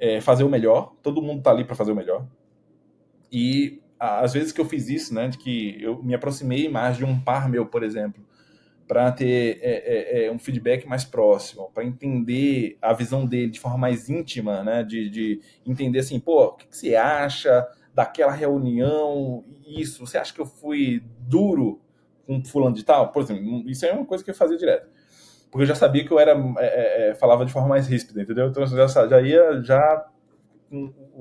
[0.00, 0.94] é, fazer o melhor.
[1.02, 2.26] Todo mundo tá ali para fazer o melhor.
[3.30, 7.04] E às vezes que eu fiz isso, né, de que eu me aproximei mais de
[7.04, 8.24] um par meu, por exemplo,
[8.86, 13.60] para ter é, é, é, um feedback mais próximo, para entender a visão dele de
[13.60, 14.84] forma mais íntima, né?
[14.84, 19.44] De, de entender assim, pô, o que, que, você acha daquela reunião?
[19.66, 21.80] Isso, você acha que eu fui duro
[22.26, 23.12] com fulano de tal?
[23.12, 24.88] Por exemplo, isso é uma coisa que eu fazia direto.
[25.50, 28.48] Porque eu já sabia que eu era é, é, falava de forma mais ríspida, entendeu?
[28.48, 30.06] Então eu já, já ia já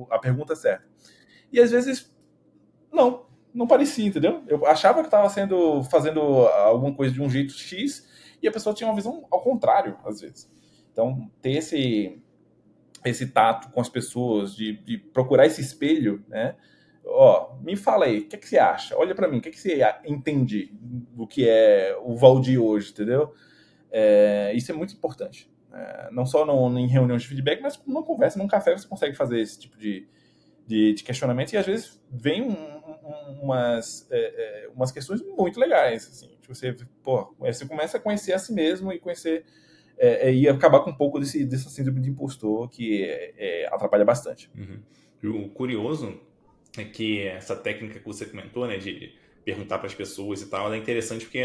[0.09, 0.85] a pergunta certa.
[1.51, 2.13] E às vezes,
[2.91, 4.43] não, não parecia, entendeu?
[4.47, 8.07] Eu achava que estava sendo fazendo alguma coisa de um jeito X
[8.41, 10.51] e a pessoa tinha uma visão ao contrário, às vezes.
[10.91, 12.21] Então, ter esse
[13.03, 16.55] esse tato com as pessoas, de, de procurar esse espelho, né?
[17.05, 18.97] Ó, me fala aí, o que, é que você acha?
[18.97, 22.91] Olha para mim, o que, é que você entende do que é o Valdir hoje,
[22.91, 23.33] entendeu?
[23.91, 25.49] É, isso é muito importante.
[25.71, 29.15] É, não só no, em reuniões de feedback, mas numa conversa, num café, você consegue
[29.15, 30.07] fazer esse tipo de,
[30.65, 34.17] de, de questionamento e às vezes vem um, um, umas, é,
[34.65, 38.91] é, umas questões muito legais, assim, você, pô, você começa a conhecer a si mesmo
[38.91, 39.45] e conhecer
[39.97, 44.05] é, é, e acabar com um pouco desse, dessa síndrome de impostor que é, atrapalha
[44.05, 44.49] bastante.
[44.55, 45.45] Uhum.
[45.45, 46.34] O curioso é
[46.83, 49.13] que essa técnica que você comentou, né, de
[49.45, 51.43] perguntar para as pessoas e tal, é interessante porque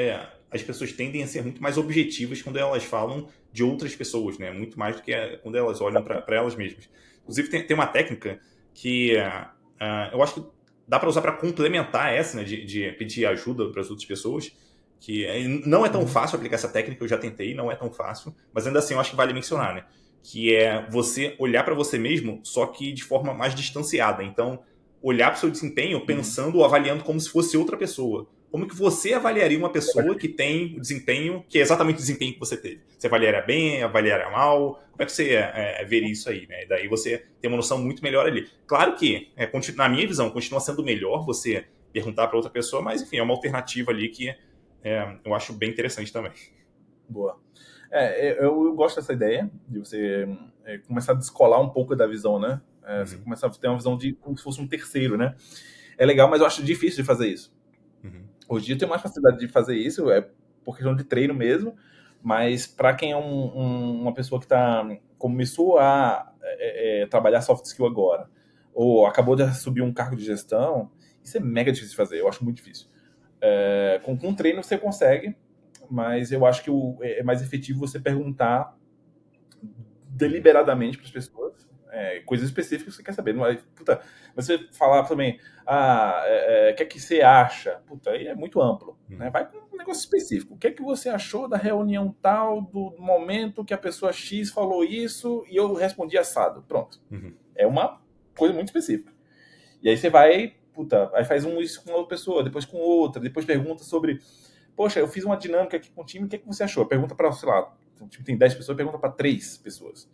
[0.51, 4.51] as pessoas tendem a ser muito mais objetivas quando elas falam de outras pessoas, né?
[4.51, 5.13] Muito mais do que
[5.43, 6.89] quando elas olham para elas mesmas.
[7.23, 8.41] Inclusive, tem, tem uma técnica
[8.75, 10.47] que uh, eu acho que
[10.89, 14.51] dá para usar para complementar essa, né, de, de pedir ajuda para as outras pessoas,
[14.99, 15.27] que
[15.65, 18.67] não é tão fácil aplicar essa técnica, eu já tentei, não é tão fácil, mas
[18.67, 19.85] ainda assim eu acho que vale mencionar, né?
[20.23, 24.23] Que é você olhar para você mesmo, só que de forma mais distanciada.
[24.23, 24.63] Então,
[25.03, 28.27] olhar para o seu desempenho pensando ou avaliando como se fosse outra pessoa.
[28.51, 32.33] Como que você avaliaria uma pessoa que tem o desempenho que é exatamente o desempenho
[32.33, 32.81] que você teve?
[32.99, 34.83] Você avaliaria bem, avaliaria mal?
[34.91, 36.49] Como é que você é, é, veria isso aí?
[36.49, 36.67] Né?
[36.67, 38.49] Daí você tem uma noção muito melhor ali.
[38.67, 43.03] Claro que, é, na minha visão, continua sendo melhor você perguntar para outra pessoa, mas
[43.03, 44.35] enfim, é uma alternativa ali que
[44.83, 46.33] é, eu acho bem interessante também.
[47.09, 47.39] Boa.
[47.91, 50.29] É, eu, eu, gosto dessa ideia de você
[50.65, 52.61] é, começar a descolar um pouco da visão, né?
[52.91, 53.07] É, uhum.
[53.07, 55.37] Você começar a ter uma visão de como se fosse um terceiro, né?
[55.97, 57.55] É legal, mas eu acho difícil de fazer isso.
[58.03, 58.25] Uhum.
[58.49, 60.29] Hoje em dia eu tenho mais facilidade de fazer isso, é
[60.65, 61.77] por questão de treino mesmo,
[62.21, 64.85] mas para quem é um, um, uma pessoa que tá,
[65.17, 68.29] começou a é, é, trabalhar soft skill agora,
[68.75, 70.91] ou acabou de subir um cargo de gestão,
[71.23, 72.89] isso é mega difícil de fazer, eu acho muito difícil.
[73.41, 75.37] É, com, com treino você consegue,
[75.89, 78.77] mas eu acho que o, é, é mais efetivo você perguntar
[80.09, 83.35] deliberadamente para as pessoas é, coisas específicas que você quer saber.
[83.35, 84.01] Não é, puta,
[84.35, 87.83] você falar também, ah, é, é, o que é que você acha?
[87.87, 88.99] Puta, aí é muito amplo.
[89.11, 89.17] Hum.
[89.17, 89.31] Né?
[89.31, 90.55] Vai com um negócio específico.
[90.55, 94.51] O que é que você achou da reunião tal, do momento que a pessoa X
[94.51, 96.63] falou isso e eu respondi assado?
[96.63, 97.01] Pronto.
[97.11, 97.35] Uhum.
[97.55, 98.01] É uma
[98.37, 99.13] coisa muito específica.
[99.83, 103.21] E aí você vai, puta, aí faz um isso com outra pessoa, depois com outra,
[103.21, 104.21] depois pergunta sobre,
[104.77, 106.85] poxa, eu fiz uma dinâmica aqui com o time, o que, é que você achou?
[106.87, 110.09] Pergunta para, sei lá, o time tem 10 pessoas, pergunta para 3 pessoas.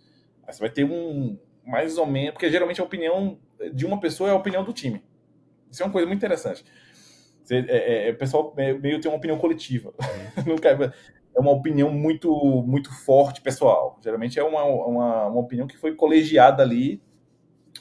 [0.47, 3.39] Aí você vai ter um, mais ou menos, porque geralmente a opinião
[3.73, 5.03] de uma pessoa é a opinião do time.
[5.71, 6.65] Isso é uma coisa muito interessante.
[7.43, 9.93] Você, é, é, o pessoal meio tem uma opinião coletiva.
[11.35, 12.31] é uma opinião muito
[12.63, 13.99] muito forte pessoal.
[14.03, 17.03] Geralmente é uma, uma, uma, opinião que foi colegiada ali,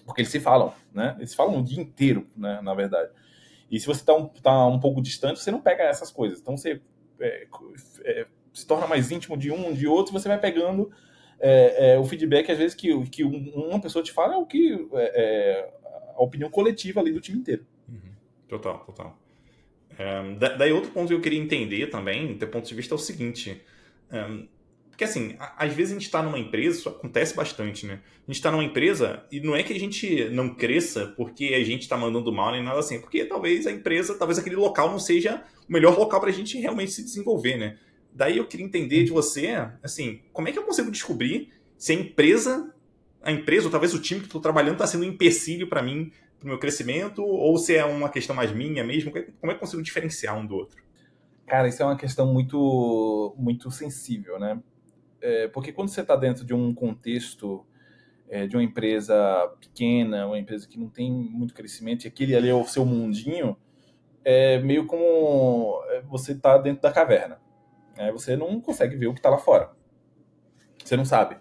[0.06, 1.16] porque eles se falam, né?
[1.18, 2.60] Eles falam o dia inteiro, né?
[2.62, 3.12] Na verdade.
[3.72, 6.40] E se você está um, tá um pouco distante, você não pega essas coisas.
[6.40, 6.82] Então você
[7.20, 7.48] é,
[8.04, 10.92] é, se torna mais íntimo de um, de outro, você vai pegando
[11.40, 14.88] é, é, o feedback, às vezes, que, que uma pessoa te fala é o que
[14.94, 15.74] é, é,
[16.16, 17.66] a opinião coletiva ali do time inteiro.
[17.88, 18.12] Uhum.
[18.48, 19.18] Total, total.
[20.00, 23.00] Um, daí outro ponto que eu queria entender também, do ponto de vista, é o
[23.00, 23.62] seguinte.
[24.12, 24.48] Um,
[24.90, 28.00] porque assim, às vezes a gente está numa empresa, isso acontece bastante, né?
[28.26, 31.64] A gente está numa empresa e não é que a gente não cresça porque a
[31.66, 34.98] gente está mandando mal nem nada assim, porque talvez a empresa, talvez aquele local não
[34.98, 37.78] seja o melhor local para a gente realmente se desenvolver, né?
[38.16, 39.50] Daí eu queria entender de você,
[39.84, 42.74] assim, como é que eu consigo descobrir se a empresa,
[43.22, 46.14] a empresa, ou talvez o time que estou trabalhando está sendo um empecilho para mim,
[46.40, 49.12] para o meu crescimento, ou se é uma questão mais minha mesmo?
[49.12, 50.82] Como é que eu consigo diferenciar um do outro?
[51.46, 54.62] Cara, isso é uma questão muito, muito sensível, né?
[55.22, 57.66] É, porque quando você está dentro de um contexto
[58.30, 59.16] é, de uma empresa
[59.60, 63.58] pequena, uma empresa que não tem muito crescimento, e aquele ali é o seu mundinho,
[64.24, 67.44] é meio como é, você está dentro da caverna.
[68.12, 69.72] Você não consegue ver o que está lá fora.
[70.84, 71.38] Você não sabe.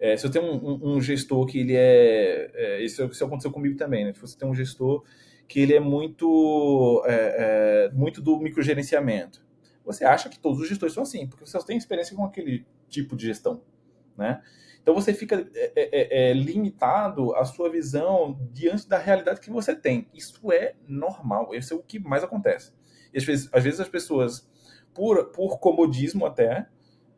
[0.00, 3.50] É, se eu tenho um, um, um, gestor que ele é, é isso, isso, aconteceu
[3.50, 4.14] comigo também, né?
[4.14, 5.04] Se você tem um gestor
[5.46, 9.44] que ele é muito, é, é, muito do microgerenciamento,
[9.84, 12.64] você acha que todos os gestores são assim, porque você só tem experiência com aquele
[12.88, 13.62] tipo de gestão,
[14.16, 14.40] né?
[14.82, 20.08] Então você fica é, é, limitado à sua visão diante da realidade que você tem.
[20.14, 22.72] Isso é normal, esse é o que mais acontece.
[23.12, 24.49] E às vezes, às vezes as pessoas,
[25.00, 26.66] por, por comodismo até,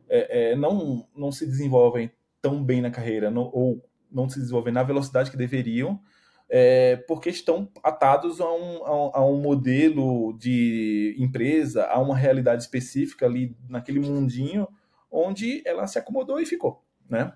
[0.08, 4.84] é, é, não, não se desenvolvem tão bem na carreira, ou não se desenvolvem na
[4.84, 6.00] velocidade que deveriam,
[6.48, 12.62] é, porque estão atados a um, a, a, um modelo de empresa, a uma realidade
[12.62, 14.68] específica ali naquele mundinho
[15.10, 17.32] onde ela se acomodou e ficou, né?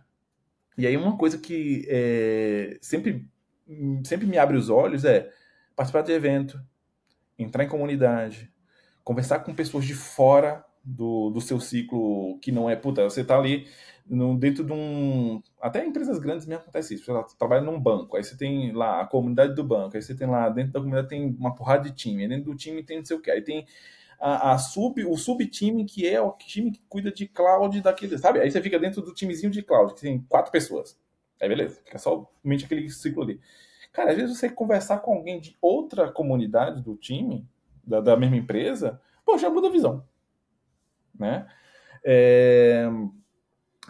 [0.78, 3.26] E aí uma coisa que é, sempre,
[4.04, 5.28] sempre me abre os olhos é
[5.74, 6.60] participar de evento,
[7.36, 8.54] entrar em comunidade,
[9.06, 13.38] conversar com pessoas de fora do, do seu ciclo que não é, puta, você tá
[13.38, 13.68] ali
[14.04, 15.40] no, dentro de um.
[15.60, 17.04] Até empresas grandes mesmo acontece isso.
[17.06, 20.26] Você trabalha num banco, aí você tem lá a comunidade do banco, aí você tem
[20.26, 23.16] lá, dentro da comunidade tem uma porrada de time, dentro do time tem não sei
[23.16, 23.64] o que, aí tem
[24.18, 28.40] a, a sub, o sub-time que é o time que cuida de cloud daquele, sabe?
[28.40, 30.98] Aí você fica dentro do timezinho de cloud, que tem quatro pessoas.
[31.40, 33.40] Aí beleza, fica somente aquele ciclo ali.
[33.92, 37.46] Cara, às vezes você conversar com alguém de outra comunidade do time,
[37.86, 40.04] da, da mesma empresa, pô, já muda a visão.
[41.18, 41.46] Né?
[42.04, 42.86] É...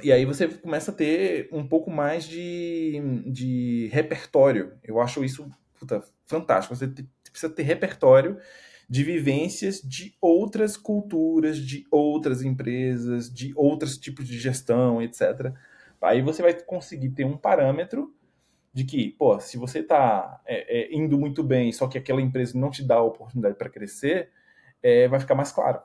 [0.02, 4.74] E aí você começa a ter um pouco mais de, de repertório.
[4.84, 6.74] Eu acho isso puta, fantástico.
[6.74, 6.88] Você
[7.30, 8.38] precisa ter repertório
[8.88, 15.52] de vivências de outras culturas, de outras empresas, de outros tipos de gestão, etc.
[16.00, 18.14] Aí você vai conseguir ter um parâmetro
[18.76, 22.58] de que, pô, se você está é, é, indo muito bem, só que aquela empresa
[22.58, 24.28] não te dá a oportunidade para crescer,
[24.82, 25.80] é, vai ficar mais claro.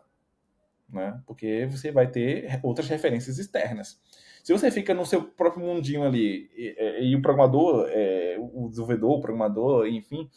[0.89, 1.17] Né?
[1.25, 3.97] Porque você vai ter outras referências externas.
[4.43, 9.11] Se você fica no seu próprio mundinho ali e, e o programador, é, o desenvolvedor,
[9.11, 10.29] o programador, enfim,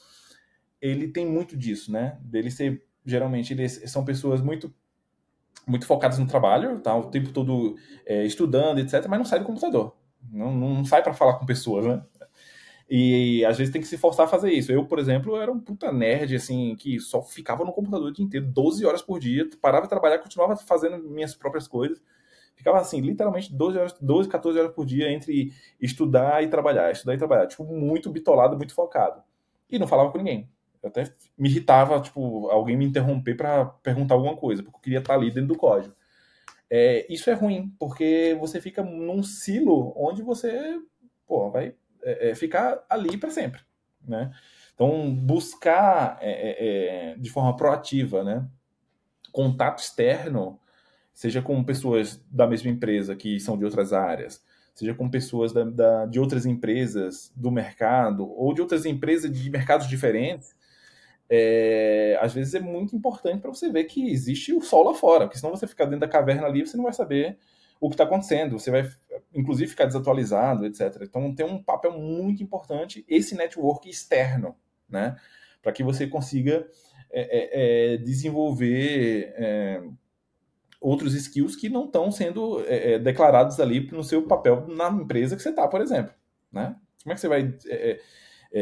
[0.80, 2.20] ele tem muito disso, né?
[2.22, 4.72] Dele ser geralmente eles são pessoas muito
[5.66, 6.94] muito focadas no trabalho, tá?
[6.96, 7.74] O tempo todo
[8.06, 9.06] é, estudando, etc.
[9.08, 9.96] Mas não sai do computador,
[10.30, 12.02] não, não sai para falar com pessoas, né?
[12.88, 14.70] E às vezes tem que se forçar a fazer isso.
[14.70, 18.24] Eu, por exemplo, era um puta nerd, assim, que só ficava no computador o dia
[18.24, 22.02] inteiro, 12 horas por dia, parava de trabalhar, continuava fazendo minhas próprias coisas.
[22.54, 27.14] Ficava assim, literalmente 12 horas, 12, 14 horas por dia entre estudar e trabalhar, estudar
[27.14, 27.46] e trabalhar.
[27.46, 29.22] Tipo, muito bitolado, muito focado.
[29.68, 30.48] E não falava com ninguém.
[30.82, 31.04] Eu até
[31.36, 35.30] me irritava, tipo, alguém me interromper para perguntar alguma coisa, porque eu queria estar ali
[35.30, 35.94] dentro do código.
[36.70, 40.78] É, isso é ruim, porque você fica num silo onde você
[41.26, 43.60] pô, vai é, é ficar ali para sempre,
[44.06, 44.32] né?
[44.74, 48.46] Então, buscar é, é, é, de forma proativa, né?
[49.32, 50.60] Contato externo,
[51.12, 54.42] seja com pessoas da mesma empresa que são de outras áreas,
[54.74, 59.48] seja com pessoas da, da, de outras empresas do mercado ou de outras empresas de
[59.48, 60.54] mercados diferentes,
[61.30, 65.26] é, às vezes é muito importante para você ver que existe o sol lá fora,
[65.26, 67.38] porque senão você ficar dentro da caverna ali, você não vai saber
[67.80, 68.88] o que está acontecendo, você vai,
[69.34, 71.02] inclusive, ficar desatualizado, etc.
[71.02, 74.56] Então, tem um papel muito importante esse network externo,
[74.88, 75.16] né?
[75.62, 76.66] Para que você consiga
[77.10, 79.82] é, é, é desenvolver é,
[80.80, 85.42] outros skills que não estão sendo é, declarados ali no seu papel na empresa que
[85.42, 86.14] você está, por exemplo,
[86.52, 86.76] né?
[87.02, 87.54] Como é que você vai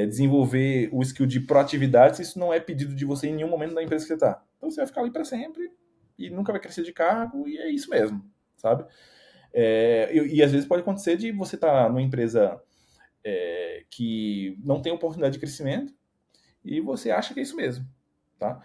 [0.06, 3.74] desenvolver o skill de proatividade se isso não é pedido de você em nenhum momento
[3.74, 4.42] da empresa que você está.
[4.56, 5.70] Então você vai ficar ali para sempre
[6.18, 8.24] e nunca vai crescer de cargo e é isso mesmo,
[8.62, 8.84] sabe?
[9.52, 12.58] É, e, e, às vezes pode acontecer de você estar tá numa empresa
[13.22, 15.92] é, que não tem oportunidade de crescimento
[16.64, 17.84] e você acha que é isso mesmo,
[18.38, 18.62] tá?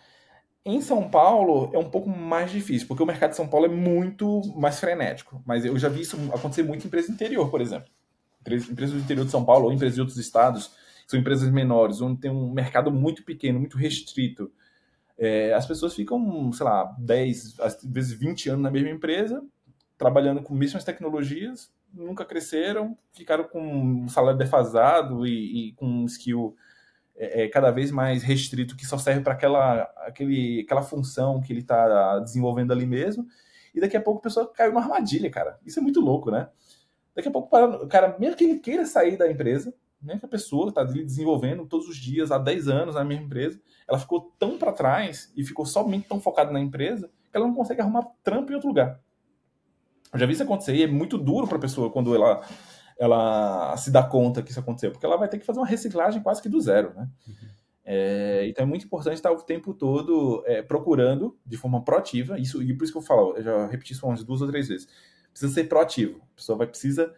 [0.64, 3.70] Em São Paulo é um pouco mais difícil, porque o mercado de São Paulo é
[3.70, 5.42] muito mais frenético.
[5.46, 7.90] Mas eu já vi isso acontecer muito em empresa interior, por exemplo.
[8.46, 10.72] Empresas do interior de São Paulo ou empresas de outros estados
[11.08, 14.52] são empresas menores, onde tem um mercado muito pequeno, muito restrito.
[15.18, 19.42] É, as pessoas ficam, sei lá, 10, às vezes 20 anos na mesma empresa,
[19.98, 26.06] trabalhando com mesmas tecnologias, nunca cresceram, ficaram com um salário defasado e, e com um
[26.06, 26.56] skill
[27.16, 31.52] é, é, cada vez mais restrito, que só serve para aquela, aquele, aquela função que
[31.52, 33.28] ele está desenvolvendo ali mesmo.
[33.74, 35.60] E daqui a pouco a pessoa caiu numa armadilha, cara.
[35.66, 36.50] Isso é muito louco, né?
[37.16, 40.30] Daqui a pouco o cara, mesmo que ele queira sair da empresa, né, que a
[40.30, 44.60] pessoa está desenvolvendo todos os dias há 10 anos na mesma empresa, ela ficou tão
[44.60, 48.52] para trás e ficou somente tão focada na empresa que ela não consegue arrumar trampo
[48.52, 49.00] em outro lugar.
[50.14, 52.42] Eu já vi isso acontecer e é muito duro para a pessoa quando ela
[53.00, 54.92] ela se dá conta que isso aconteceu?
[54.92, 57.08] Porque ela vai ter que fazer uma reciclagem quase que do zero, né?
[57.28, 57.48] Uhum.
[57.90, 62.62] É, então é muito importante estar o tempo todo é, procurando de forma proativa, isso,
[62.62, 64.90] e por isso que eu falo, eu já repeti isso umas duas ou três vezes,
[65.32, 67.14] precisa ser proativo, a pessoa vai precisa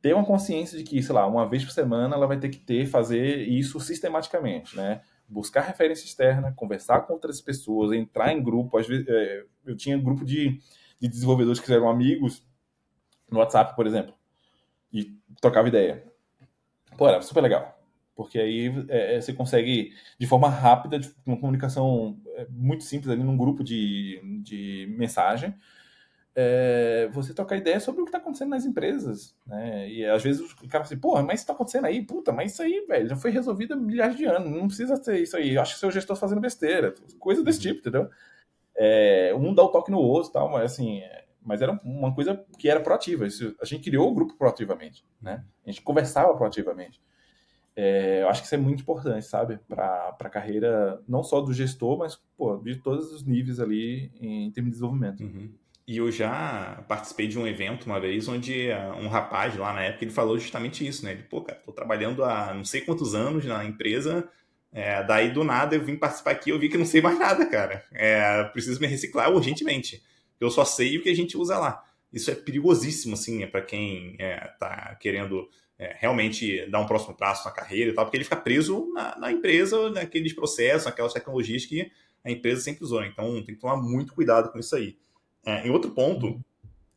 [0.00, 2.58] ter uma consciência de que, sei lá, uma vez por semana ela vai ter que
[2.58, 5.00] ter, fazer isso sistematicamente, né?
[5.28, 9.98] Buscar referência externa, conversar com outras pessoas, entrar em grupo, às vezes, é, eu tinha
[9.98, 10.60] grupo de,
[11.02, 12.42] de desenvolvedores que eram amigos
[13.30, 14.14] no WhatsApp, por exemplo,
[14.92, 16.04] e trocava ideia.
[16.96, 17.82] Pô, era super legal
[18.14, 23.10] porque aí é, é, você consegue, de forma rápida, de uma comunicação é, muito simples
[23.10, 25.54] ali num grupo de, de mensagem,
[26.34, 29.88] é, você trocar ideia sobre o que está acontecendo nas empresas, né?
[29.90, 32.62] E às vezes o cara assim, porra, mas isso está acontecendo aí, puta, mas isso
[32.62, 35.74] aí, velho, já foi resolvido há milhares de anos, não precisa ter isso aí, acho
[35.74, 38.08] que seu gestor fazendo besteira, coisa desse tipo, entendeu?
[38.84, 42.44] É, um dá o toque no outro tal, mas assim, é, mas era uma coisa
[42.58, 45.44] que era proativa, isso, a gente criou o grupo proativamente, né?
[45.64, 47.00] A gente conversava proativamente.
[47.76, 49.60] É, eu acho que isso é muito importante, sabe?
[49.68, 54.50] Para a carreira, não só do gestor, mas pô, de todos os níveis ali em,
[54.50, 55.22] termos de desenvolvimento.
[55.22, 55.48] Uhum.
[55.86, 59.82] E eu já participei de um evento uma vez onde uh, um rapaz lá na
[59.82, 61.12] época ele falou justamente isso, né?
[61.12, 64.28] Ele, pô, cara, tô trabalhando há não sei quantos anos na empresa,
[64.72, 67.18] é, daí do nada eu vim participar aqui e eu vi que não sei mais
[67.18, 67.84] nada, cara.
[67.92, 70.02] É, preciso me reciclar urgentemente.
[70.40, 71.84] Eu só sei o que a gente usa lá.
[72.12, 75.48] Isso é perigosíssimo, assim, é para quem é, tá querendo
[75.78, 79.18] é, realmente dar um próximo passo na carreira e tal, porque ele fica preso na,
[79.18, 81.90] na, empresa, naqueles processos, naquelas tecnologias que
[82.24, 83.04] a empresa sempre usou.
[83.04, 84.96] Então tem que tomar muito cuidado com isso aí.
[85.44, 86.40] É, em outro ponto,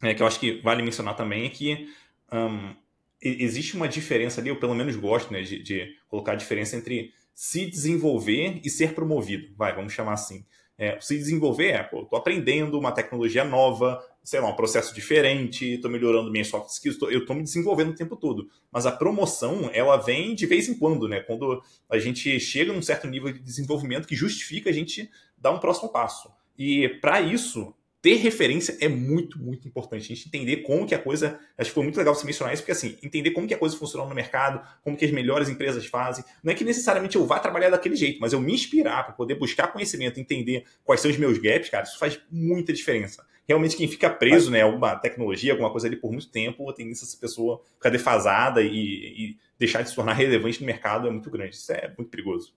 [0.01, 1.89] é, que eu acho que vale mencionar também, é que
[2.31, 2.75] um,
[3.21, 7.13] existe uma diferença ali, eu pelo menos gosto né, de, de colocar a diferença entre
[7.35, 9.53] se desenvolver e ser promovido.
[9.57, 10.45] Vai, vamos chamar assim.
[10.77, 15.89] É, se desenvolver é, pô, aprendendo uma tecnologia nova, sei lá, um processo diferente, estou
[15.89, 18.49] melhorando minhas soft skills, tô, eu estou me desenvolvendo o tempo todo.
[18.71, 21.21] Mas a promoção, ela vem de vez em quando, né?
[21.21, 25.59] Quando a gente chega num certo nível de desenvolvimento que justifica a gente dar um
[25.59, 26.29] próximo passo.
[26.57, 27.73] E para isso,
[28.05, 30.03] ter referência é muito, muito importante.
[30.03, 31.39] A gente entender como que a coisa.
[31.57, 33.75] Acho que foi muito legal você mencionar isso, porque assim, entender como que a coisa
[33.75, 36.23] funciona no mercado, como que as melhores empresas fazem.
[36.43, 39.33] Não é que necessariamente eu vá trabalhar daquele jeito, mas eu me inspirar para poder
[39.33, 43.25] buscar conhecimento, entender quais são os meus gaps, cara, isso faz muita diferença.
[43.47, 47.17] Realmente, quem fica preso, né, alguma tecnologia, alguma coisa ali por muito tempo, tem essa
[47.17, 51.55] pessoa ficar defasada e, e deixar de se tornar relevante no mercado é muito grande.
[51.55, 52.53] Isso é muito perigoso.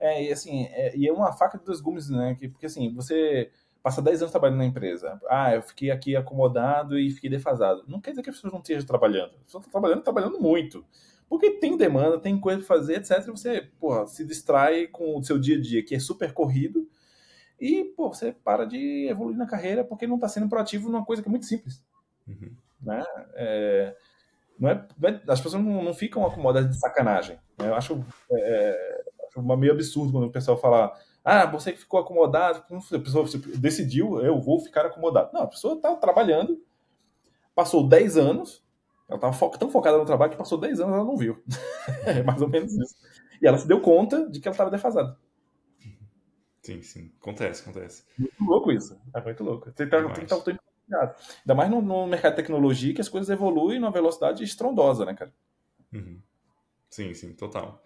[0.00, 2.36] É, e assim, é, e é uma faca de dois gumes, né?
[2.50, 3.50] Porque assim, você
[3.82, 5.20] passa 10 anos trabalhando na empresa.
[5.28, 7.84] Ah, eu fiquei aqui acomodado e fiquei defasado.
[7.86, 9.32] Não quer dizer que as pessoas não estejam trabalhando.
[9.36, 10.84] As pessoas estão trabalhando, trabalhando muito.
[11.28, 13.24] Porque tem demanda, tem coisa para fazer, etc.
[13.26, 16.88] Você, porra, se distrai com o seu dia a dia, que é super corrido,
[17.60, 21.22] e, pô, você para de evoluir na carreira porque não está sendo proativo numa coisa
[21.22, 21.84] que é muito simples.
[22.26, 22.50] Uhum.
[22.80, 23.04] Né?
[23.34, 23.94] É,
[24.58, 27.38] não, é, não é, as pessoas não, não, ficam acomodadas de sacanagem.
[27.58, 28.02] Eu acho,
[28.32, 33.26] é, acho meio absurdo quando o pessoal fala ah, você que ficou acomodado, a pessoa
[33.56, 35.30] decidiu, eu vou ficar acomodado.
[35.32, 36.62] Não, a pessoa está trabalhando,
[37.54, 38.64] passou 10 anos,
[39.08, 41.42] ela estava fo tão focada no trabalho que passou 10 anos e ela não viu.
[42.06, 42.94] é mais ou menos isso.
[43.40, 45.16] E ela se deu conta de que ela estava defasada.
[46.62, 47.12] Sim, sim.
[47.20, 48.04] Acontece, acontece.
[48.18, 49.00] Muito louco isso.
[49.14, 49.72] É muito louco.
[49.72, 50.60] Tem que estar, o tempo
[50.92, 55.14] Ainda mais no, no, mercado de tecnologia que as coisas evoluem numa velocidade estrondosa, né,
[55.14, 55.32] cara?
[55.92, 56.20] Uhum.
[56.88, 57.82] Sim, sim, total.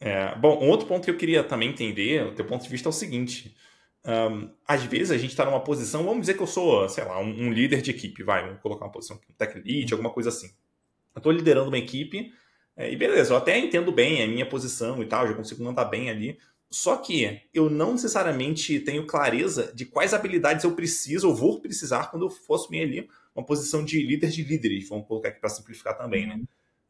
[0.00, 2.88] É, bom, um outro ponto que eu queria também entender, o teu ponto de vista
[2.88, 3.54] é o seguinte.
[4.02, 7.20] Um, às vezes a gente está numa posição, vamos dizer que eu sou, sei lá,
[7.20, 10.30] um, um, líder de equipe, vai, vamos colocar uma posição, um tech lead, alguma coisa
[10.30, 10.46] assim.
[11.14, 12.32] Eu estou liderando uma equipe
[12.74, 15.84] é, e beleza, eu até entendo bem a minha posição e tal, já consigo mandar
[15.84, 16.38] bem ali.
[16.70, 22.10] Só que eu não necessariamente tenho clareza de quais habilidades eu preciso ou vou precisar
[22.10, 25.50] quando eu for assumir ali uma posição de líder de líderes, vamos colocar aqui para
[25.50, 26.40] simplificar também, né?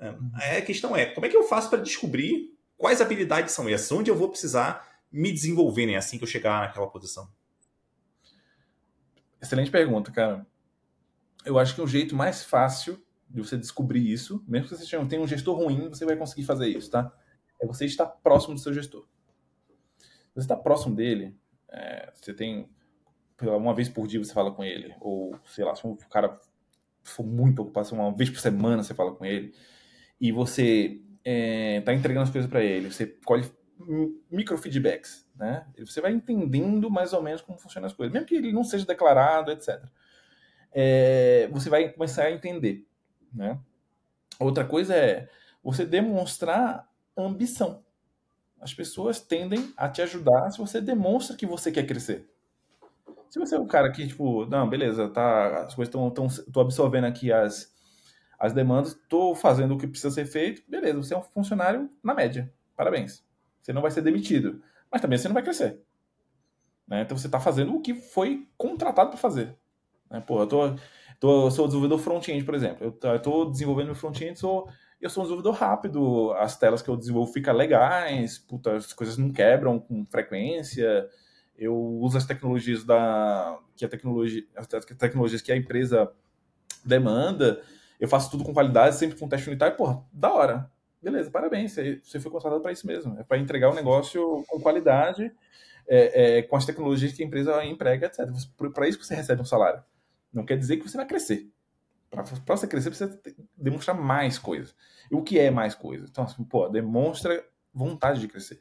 [0.01, 0.31] Uhum.
[0.41, 2.51] É, a questão é, como é que eu faço para descobrir
[2.81, 3.93] Quais habilidades são essas?
[3.93, 7.31] Onde eu vou precisar me desenvolver né, assim que eu chegar naquela posição?
[9.39, 10.47] Excelente pergunta, cara.
[11.45, 15.21] Eu acho que o jeito mais fácil de você descobrir isso, mesmo que você tenha
[15.21, 17.13] um gestor ruim, você vai conseguir fazer isso, tá?
[17.61, 19.07] É você estar próximo do seu gestor.
[20.35, 21.37] Você está próximo dele,
[21.69, 22.67] é, você tem
[23.43, 26.41] uma vez por dia você fala com ele, ou sei lá, se um cara
[27.03, 29.55] for muito ocupado, uma vez por semana você fala com ele,
[30.19, 33.45] e você é, tá entregando as coisas para ele, você colhe
[34.31, 35.67] microfeedbacks, né?
[35.79, 38.85] Você vai entendendo mais ou menos como funcionam as coisas, mesmo que ele não seja
[38.85, 39.83] declarado, etc.
[40.73, 42.87] É, você vai começar a entender,
[43.33, 43.59] né?
[44.39, 45.29] Outra coisa é
[45.63, 47.83] você demonstrar ambição.
[48.61, 52.29] As pessoas tendem a te ajudar se você demonstra que você quer crescer.
[53.31, 57.07] Se você é um cara que, tipo, não, beleza, tá, as coisas estão, tô absorvendo
[57.07, 57.73] aqui as,
[58.41, 62.15] as demandas, estou fazendo o que precisa ser feito, beleza, você é um funcionário na
[62.15, 63.23] média, parabéns.
[63.61, 65.79] Você não vai ser demitido, mas também você não vai crescer.
[66.89, 67.03] Né?
[67.03, 69.55] Então você está fazendo o que foi contratado para fazer.
[70.11, 70.21] Né?
[70.21, 70.75] Pô, eu, tô,
[71.21, 72.97] tô, sou desenvolvedor front-end, por exemplo.
[73.03, 74.67] Eu estou desenvolvendo meu front-end, sou,
[74.99, 79.19] eu sou um desenvolvedor rápido, as telas que eu desenvolvo ficam legais, puta, as coisas
[79.19, 81.07] não quebram com frequência,
[81.59, 86.11] eu uso as tecnologias da que a tecnologia, as tecnologias que a empresa
[86.83, 87.63] demanda,
[88.01, 90.71] eu faço tudo com qualidade, sempre com teste unitário, porra, da hora.
[91.03, 94.61] Beleza, parabéns, você foi contratado para isso mesmo, é para entregar o um negócio com
[94.61, 95.33] qualidade,
[95.89, 98.29] é, é, com as tecnologias que a empresa emprega, etc.
[98.75, 99.83] Para isso que você recebe um salário.
[100.33, 101.51] Não quer dizer que você vai crescer.
[102.11, 103.21] Para você crescer, precisa
[103.57, 104.73] demonstrar mais coisa.
[105.11, 106.07] E o que é mais coisa?
[106.11, 108.61] Então, assim, pô, demonstra vontade de crescer.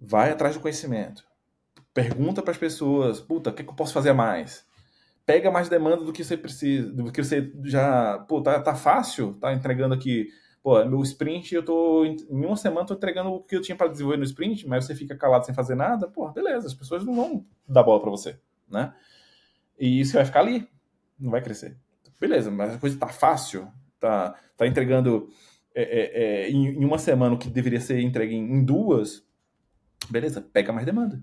[0.00, 1.28] Vai atrás do conhecimento
[1.98, 4.64] Pergunta para as pessoas, puta, o que, que eu posso fazer mais?
[5.28, 9.34] Pega mais demanda do que você precisa, do que você já, pô, tá, tá fácil,
[9.34, 10.28] tá entregando aqui,
[10.62, 13.88] pô, meu sprint, eu tô, em uma semana tô entregando o que eu tinha para
[13.88, 17.14] desenvolver no sprint, mas você fica calado sem fazer nada, pô, beleza, as pessoas não
[17.14, 18.94] vão dar bola para você, né?
[19.78, 20.66] E você vai ficar ali,
[21.20, 21.76] não vai crescer.
[22.18, 23.68] Beleza, mas a coisa tá fácil,
[24.00, 25.28] tá, tá entregando
[25.74, 29.22] é, é, é, em, em, uma semana o que deveria ser entregue em, em duas,
[30.10, 31.22] beleza, pega mais demanda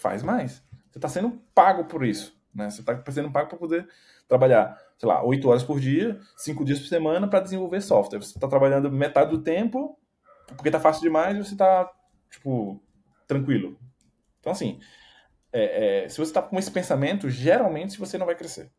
[0.00, 0.64] faz mais.
[0.90, 2.39] Você está sendo pago por isso.
[2.54, 2.70] Né?
[2.70, 3.88] Você está sendo pago para poder
[4.28, 8.20] trabalhar, sei lá, oito horas por dia, cinco dias por semana para desenvolver software.
[8.20, 9.98] Você está trabalhando metade do tempo
[10.56, 11.90] porque está fácil demais e você está,
[12.30, 12.82] tipo,
[13.26, 13.78] tranquilo.
[14.40, 14.80] Então, assim,
[15.52, 18.70] é, é, se você está com esse pensamento, geralmente você não vai crescer.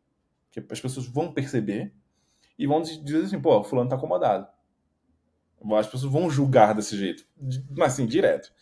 [0.46, 1.92] Porque as pessoas vão perceber
[2.58, 4.46] e vão dizer assim, pô, fulano está acomodado.
[5.78, 7.24] As pessoas vão julgar desse jeito,
[7.70, 8.52] mas assim, direto.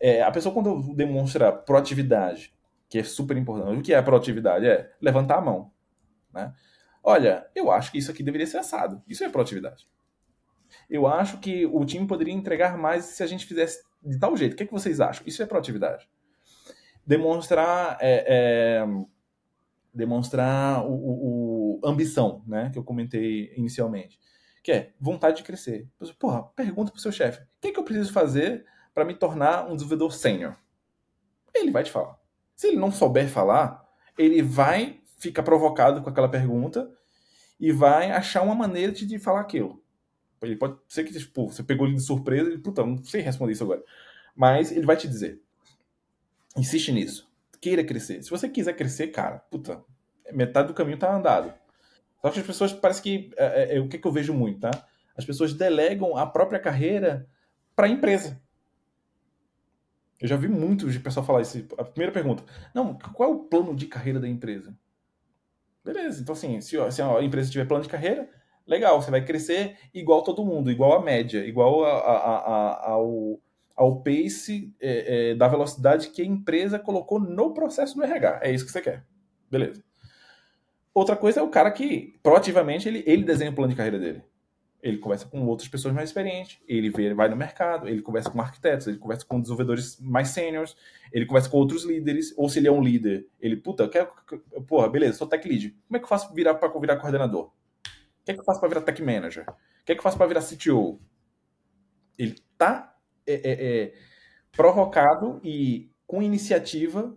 [0.00, 2.54] É, a pessoa, quando demonstra proatividade,
[2.92, 4.66] que é super importante, o que é proatividade?
[4.66, 5.72] É levantar a mão.
[6.30, 6.52] Né?
[7.02, 9.02] Olha, eu acho que isso aqui deveria ser assado.
[9.08, 9.88] Isso é proatividade.
[10.90, 14.52] Eu acho que o time poderia entregar mais se a gente fizesse de tal jeito.
[14.52, 15.26] O que, é que vocês acham?
[15.26, 16.06] Isso é proatividade.
[17.06, 18.86] Demonstrar, é, é,
[19.94, 22.68] demonstrar o, o, o, ambição, né?
[22.70, 24.20] Que eu comentei inicialmente.
[24.62, 25.88] Que é vontade de crescer.
[26.18, 29.64] Porra, pergunta pro seu chefe: o que, é que eu preciso fazer para me tornar
[29.64, 30.58] um desenvolvedor sênior?
[31.54, 32.20] Ele vai te falar.
[32.62, 33.84] Se ele não souber falar,
[34.16, 36.88] ele vai ficar provocado com aquela pergunta
[37.58, 39.82] e vai achar uma maneira de falar aquilo.
[40.40, 43.54] Ele pode ser que tipo, você pegou ele de surpresa e, puta, não sei responder
[43.54, 43.82] isso agora.
[44.32, 45.42] Mas ele vai te dizer.
[46.56, 47.28] Insiste nisso.
[47.60, 48.22] Queira crescer.
[48.22, 49.82] Se você quiser crescer, cara, puta,
[50.32, 51.52] metade do caminho tá andado.
[52.20, 54.60] Só que as pessoas, parece que, é, é, é o que, que eu vejo muito,
[54.60, 54.86] tá?
[55.16, 57.28] As pessoas delegam a própria carreira
[57.74, 58.40] para a empresa.
[60.22, 61.66] Eu já vi muito de pessoal falar isso.
[61.76, 64.72] A primeira pergunta: Não, qual é o plano de carreira da empresa?
[65.84, 68.30] Beleza, então assim, se, se a empresa tiver plano de carreira,
[68.64, 73.40] legal, você vai crescer igual todo mundo, igual a média, igual a, a, a, ao,
[73.74, 78.40] ao pace é, é, da velocidade que a empresa colocou no processo do RH.
[78.44, 79.04] É isso que você quer.
[79.50, 79.82] Beleza.
[80.94, 84.22] Outra coisa é o cara que, proativamente, ele, ele desenha o plano de carreira dele
[84.82, 88.40] ele conversa com outras pessoas mais experientes, ele vê, vai no mercado, ele conversa com
[88.40, 90.76] arquitetos, ele conversa com desenvolvedores mais sêniores,
[91.12, 94.10] ele conversa com outros líderes, ou se ele é um líder, ele, puta, quer,
[94.66, 95.70] porra, beleza, sou tech lead.
[95.86, 97.44] Como é que eu faço virar para virar coordenador?
[97.44, 99.48] O que é que eu faço para virar tech manager?
[99.48, 101.00] O que é que eu faço para virar CTO?
[102.18, 103.94] Ele tá é, é, é,
[104.50, 107.16] provocado e com iniciativa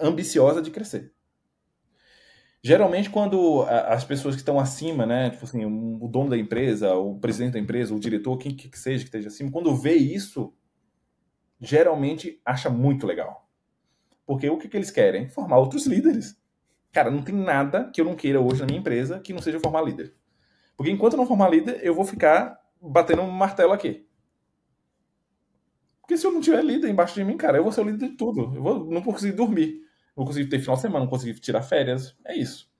[0.00, 1.12] ambiciosa de crescer.
[2.62, 7.18] Geralmente, quando as pessoas que estão acima, né, tipo assim, o dono da empresa, o
[7.18, 10.52] presidente da empresa, o diretor, quem que seja que esteja acima, quando vê isso,
[11.58, 13.48] geralmente acha muito legal.
[14.26, 15.26] Porque o que, que eles querem?
[15.26, 16.38] Formar outros líderes.
[16.92, 19.58] Cara, não tem nada que eu não queira hoje na minha empresa que não seja
[19.58, 20.14] formar líder.
[20.76, 24.06] Porque enquanto eu não formar líder, eu vou ficar batendo um martelo aqui.
[26.02, 28.10] Porque se eu não tiver líder embaixo de mim, cara, eu vou ser o líder
[28.10, 28.54] de tudo.
[28.54, 29.80] Eu vou, não vou conseguir dormir
[30.16, 32.16] não consegui ter final de semana, não consegui tirar férias.
[32.24, 32.70] É isso.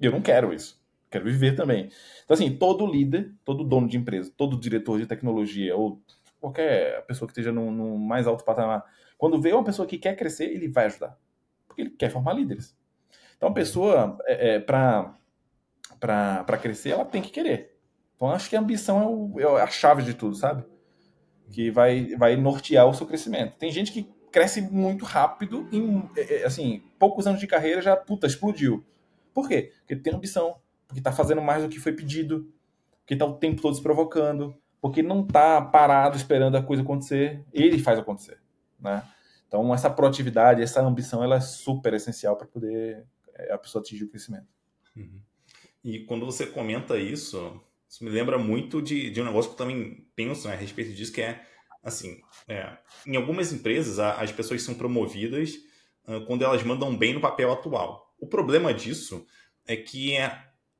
[0.00, 0.80] E eu não quero isso.
[1.10, 1.90] Quero viver também.
[2.24, 6.02] Então, assim, todo líder, todo dono de empresa, todo diretor de tecnologia, ou
[6.40, 8.84] qualquer pessoa que esteja no, no mais alto patamar,
[9.18, 11.16] quando vê uma pessoa que quer crescer, ele vai ajudar.
[11.68, 12.76] Porque ele quer formar líderes.
[13.36, 15.18] Então, a pessoa, é, é, para
[16.60, 17.76] crescer, ela tem que querer.
[18.16, 20.64] Então, acho que a ambição é, o, é a chave de tudo, sabe?
[21.50, 23.56] Que vai, vai nortear o seu crescimento.
[23.58, 27.94] Tem gente que cresce muito rápido, em é, é, assim, poucos anos de carreira já,
[27.94, 28.84] puta, explodiu.
[29.34, 29.72] Por quê?
[29.80, 30.56] Porque tem ambição,
[30.88, 32.52] porque está fazendo mais do que foi pedido,
[33.00, 37.44] porque está o tempo todo se provocando, porque não está parado esperando a coisa acontecer,
[37.52, 38.38] ele faz acontecer,
[38.80, 39.02] né?
[39.46, 43.04] Então, essa proatividade, essa ambição, ela é super essencial para poder
[43.34, 44.46] é, a pessoa atingir o crescimento.
[44.96, 45.20] Uhum.
[45.84, 49.58] E quando você comenta isso, isso me lembra muito de, de um negócio que eu
[49.58, 51.44] também penso né, a respeito disso, que é,
[51.82, 52.76] assim, é,
[53.06, 55.54] em algumas empresas a, as pessoas são promovidas
[56.06, 58.14] uh, quando elas mandam bem no papel atual.
[58.18, 59.26] O problema disso
[59.66, 60.16] é que,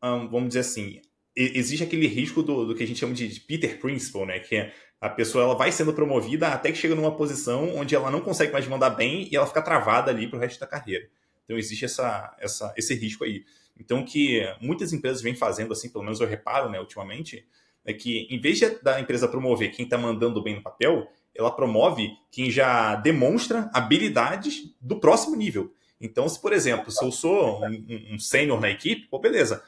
[0.03, 1.01] um, vamos dizer assim,
[1.35, 4.39] existe aquele risco do, do, que a gente chama de Peter Principle, né?
[4.39, 8.11] Que é a pessoa ela vai sendo promovida até que chega numa posição onde ela
[8.11, 11.09] não consegue mais mandar bem e ela fica travada ali para o resto da carreira.
[11.45, 13.45] Então existe essa, essa, esse risco aí.
[13.77, 17.45] Então o que muitas empresas vêm fazendo, assim, pelo menos eu reparo, né, ultimamente,
[17.85, 21.51] é que em vez de, da empresa promover quem está mandando bem no papel, ela
[21.51, 25.73] promove quem já demonstra habilidades do próximo nível.
[26.01, 29.63] Então, se, por exemplo, se eu sou um, um sênior na equipe, pô, beleza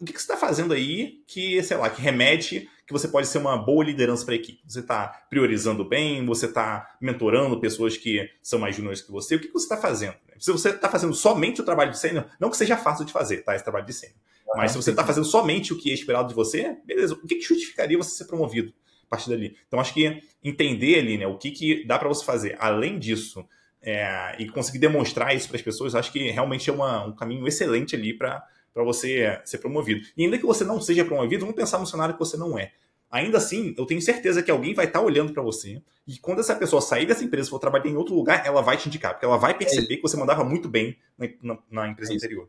[0.00, 3.28] o que, que você está fazendo aí que, sei lá, que remete que você pode
[3.28, 4.62] ser uma boa liderança para a equipe?
[4.66, 9.38] Você está priorizando bem, você está mentorando pessoas que são mais juniores que você, o
[9.38, 10.14] que, que você está fazendo?
[10.38, 13.44] Se você está fazendo somente o trabalho de sênior, não que seja fácil de fazer,
[13.44, 13.54] tá?
[13.54, 14.16] Esse trabalho de sênior.
[14.56, 17.36] Mas se você está fazendo somente o que é esperado de você, beleza, o que,
[17.36, 18.72] que justificaria você ser promovido
[19.04, 19.56] a partir dali?
[19.66, 23.46] Então, acho que entender ali, né, o que, que dá para você fazer além disso
[23.82, 27.46] é, e conseguir demonstrar isso para as pessoas, acho que realmente é uma, um caminho
[27.46, 28.44] excelente ali para
[28.74, 30.06] você ser promovido.
[30.16, 32.72] E ainda que você não seja promovido, vamos pensar no cenário que você não é.
[33.10, 36.40] Ainda assim, eu tenho certeza que alguém vai estar tá olhando para você e quando
[36.40, 39.12] essa pessoa sair dessa empresa e for trabalhar em outro lugar, ela vai te indicar,
[39.12, 42.16] porque ela vai perceber é que você mandava muito bem na, na, na empresa é
[42.16, 42.48] anterior.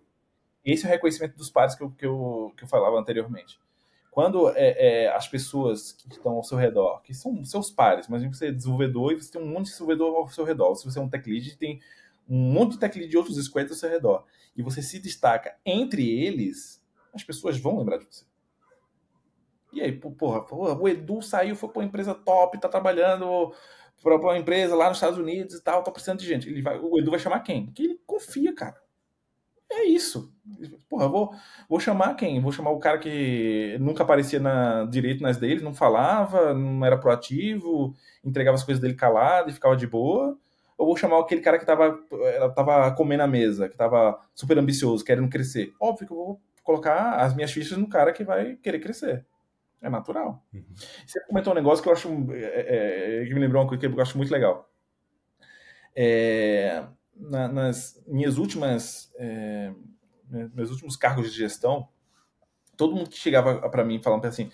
[0.63, 3.59] Esse é o reconhecimento dos pares que eu, que eu, que eu falava anteriormente.
[4.11, 8.23] Quando é, é, as pessoas que estão ao seu redor, que são seus pares, mas
[8.23, 10.75] você é desenvolvedor e você tem um monte de desenvolvedor ao seu redor.
[10.75, 11.79] Se você é um tech lead, tem
[12.29, 15.55] um monte de tech lead de outros squads ao seu redor e você se destaca
[15.65, 16.83] entre eles,
[17.13, 18.25] as pessoas vão lembrar de você.
[19.71, 23.53] E aí, porra, porra o Edu saiu, foi para uma empresa top, tá trabalhando
[24.03, 26.49] para uma empresa lá nos Estados Unidos e tal, tá precisando de gente.
[26.49, 27.71] Ele vai, o Edu vai chamar quem?
[27.71, 28.80] Que ele confia, cara.
[29.71, 30.31] É isso.
[30.89, 31.33] Porra, vou,
[31.69, 32.41] vou chamar quem?
[32.41, 36.97] Vou chamar o cara que nunca aparecia na, direito nas deles, não falava, não era
[36.97, 40.37] proativo, entregava as coisas dele calado e ficava de boa
[40.81, 41.95] ou vou chamar aquele cara que tava,
[42.55, 45.71] tava comendo a mesa, que tava super ambicioso, querendo crescer?
[45.79, 49.23] Óbvio que eu vou colocar as minhas fichas no cara que vai querer crescer.
[49.79, 50.43] É natural.
[50.51, 50.65] Uhum.
[51.05, 52.09] Você comentou um negócio que eu acho.
[52.31, 54.67] É, é, que me lembrou uma coisa que eu acho muito legal.
[55.95, 56.83] É,
[57.21, 59.11] na, nas minhas últimas.
[59.15, 59.73] É,
[60.53, 61.89] meus últimos cargos de gestão,
[62.77, 64.51] todo mundo que chegava para mim falando assim: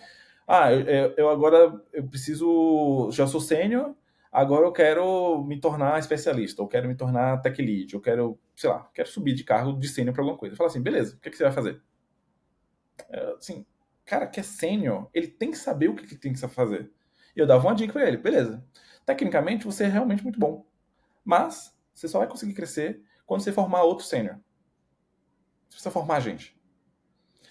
[0.47, 3.09] Ah, eu, eu agora eu preciso.
[3.11, 3.95] Já sou sênior
[4.32, 8.70] agora eu quero me tornar especialista, ou quero me tornar tech lead, ou quero, sei
[8.70, 10.55] lá, quero subir de cargo de sênior para alguma coisa.
[10.57, 11.82] Eu assim, beleza, o que, é que você vai fazer?
[13.38, 13.65] Assim,
[14.05, 16.91] cara que é sênior, ele tem que saber o que, que tem que fazer.
[17.36, 18.63] E eu dava uma dica para ele, beleza.
[19.05, 20.65] Tecnicamente, você é realmente muito bom,
[21.24, 24.35] mas você só vai conseguir crescer quando você formar outro sênior.
[25.67, 26.55] Você precisa formar gente.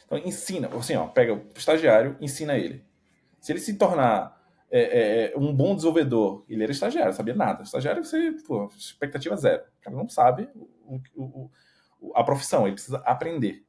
[0.05, 2.85] Então, ensina, assim, ó, pega o estagiário, ensina ele.
[3.41, 4.41] Se ele se tornar
[4.71, 7.65] é, é, é, um bom desenvolvedor, ele era estagiário, sabia nada.
[7.65, 9.65] Estagiário, você, pô, expectativa zero.
[9.81, 11.51] O cara não sabe o, o,
[12.01, 13.67] o, a profissão, ele precisa aprender.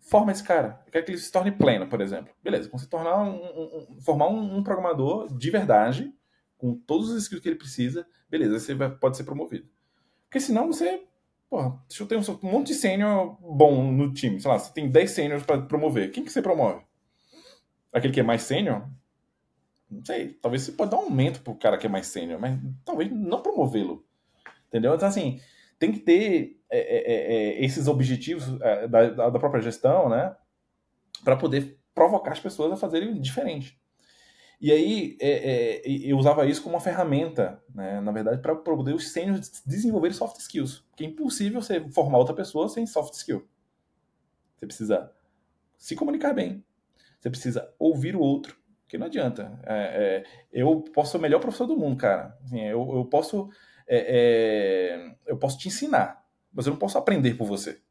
[0.00, 0.82] Forma esse cara.
[0.86, 2.34] Eu quero que ele se torne pleno, por exemplo.
[2.42, 3.36] Beleza, quando você tornar um,
[3.96, 6.12] um, formar um, um, programador de verdade,
[6.56, 9.68] com todos os skills que ele precisa, beleza, você vai, pode ser promovido.
[10.28, 11.02] Porque senão você.
[11.48, 14.38] Porra, deixa eu ter um, um monte de sênior bom no time.
[14.38, 16.10] Sei lá, você tem 10 sêniors para promover.
[16.10, 16.82] Quem que você promove?
[17.90, 18.86] Aquele que é mais sênior?
[19.90, 22.60] Não sei, talvez você pode dar um aumento pro cara que é mais sênior, mas
[22.84, 24.04] talvez não promovê-lo.
[24.68, 24.94] Entendeu?
[24.94, 25.40] Então, assim,
[25.78, 30.36] tem que ter é, é, é, é esses objetivos é, da, da, própria gestão, né?
[31.24, 33.80] Para poder provocar as pessoas a fazerem diferente.
[34.60, 38.00] E aí, é, eu usava isso como uma ferramenta, né?
[38.00, 40.80] na verdade, para poder os sêniores desenvolverem soft skills.
[40.90, 43.46] Porque é impossível você formar outra pessoa sem soft skill.
[44.56, 45.12] Você precisa
[45.76, 46.64] se comunicar bem.
[47.20, 49.60] Você precisa ouvir o outro porque não adianta.
[49.66, 52.34] É, é, eu posso ser o melhor professor do mundo, cara.
[52.42, 53.50] Assim, eu, eu, posso,
[53.86, 57.82] é, é, eu posso te ensinar, mas eu não posso aprender por você.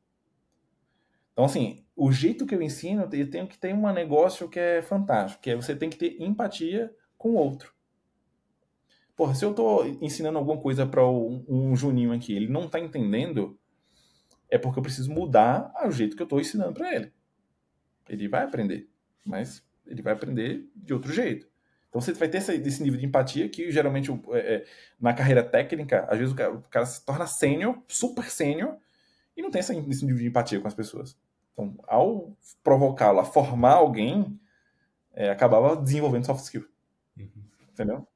[1.31, 4.83] Então, assim, o jeito que eu ensino, eu tenho que ter um negócio que é
[4.83, 7.73] fantástico, que é você tem que ter empatia com o outro.
[9.15, 12.79] Porra, se eu estou ensinando alguma coisa para um, um Juninho aqui, ele não está
[12.79, 13.59] entendendo,
[14.47, 17.11] é porque eu preciso mudar o jeito que eu estou ensinando para ele.
[18.07, 18.87] Ele vai aprender,
[19.25, 21.49] mas ele vai aprender de outro jeito.
[21.89, 24.65] Então você vai ter esse, esse nível de empatia que geralmente é, é,
[25.01, 28.77] na carreira técnica, às vezes o cara, o cara se torna sênior, super sênior,
[29.35, 31.17] e não tem esse nível de empatia com as pessoas.
[31.57, 34.39] Então, ao provocá-lo a formar alguém,
[35.11, 36.67] é, acabava desenvolvendo soft skill.
[37.17, 37.29] Uhum.
[37.73, 38.07] Entendeu?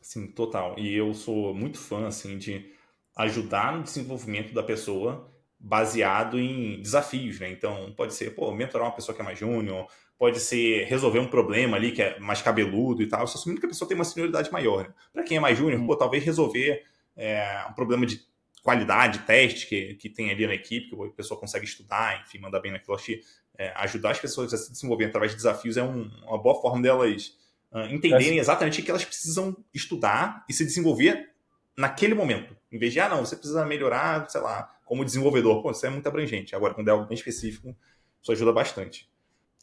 [0.00, 0.78] Sim, total.
[0.78, 2.72] E eu sou muito fã assim de
[3.16, 5.28] ajudar no desenvolvimento da pessoa
[5.58, 7.50] baseado em desafios, né?
[7.50, 11.26] Então, pode ser, pô, mentorar uma pessoa que é mais júnior, pode ser resolver um
[11.26, 14.52] problema ali que é mais cabeludo e tal, assumindo que a pessoa tem uma senioridade
[14.52, 14.84] maior.
[14.84, 14.94] Né?
[15.12, 15.86] Para quem é mais júnior, uhum.
[15.88, 16.84] pô, talvez resolver
[17.16, 18.24] é, um problema de
[18.66, 22.58] qualidade, teste que, que tem ali na equipe, que a pessoa consegue estudar, enfim, mandar
[22.58, 22.96] bem naquilo.
[22.96, 23.20] Acho que
[23.56, 26.82] é, ajudar as pessoas a se desenvolverem através de desafios é um, uma boa forma
[26.82, 27.32] delas
[27.70, 31.30] uh, entenderem exatamente o que elas precisam estudar e se desenvolver
[31.78, 32.56] naquele momento.
[32.72, 35.62] Em vez de, ah, não, você precisa melhorar, sei lá, como desenvolvedor.
[35.62, 36.56] Pô, isso é muito abrangente.
[36.56, 37.72] Agora, quando é algo bem específico,
[38.20, 39.08] isso ajuda bastante.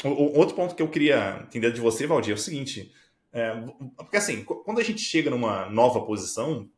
[0.02, 2.90] O, o outro ponto que eu queria entender de você, Valdir, é o seguinte.
[3.34, 3.54] É,
[3.98, 6.70] porque assim, quando a gente chega numa nova posição,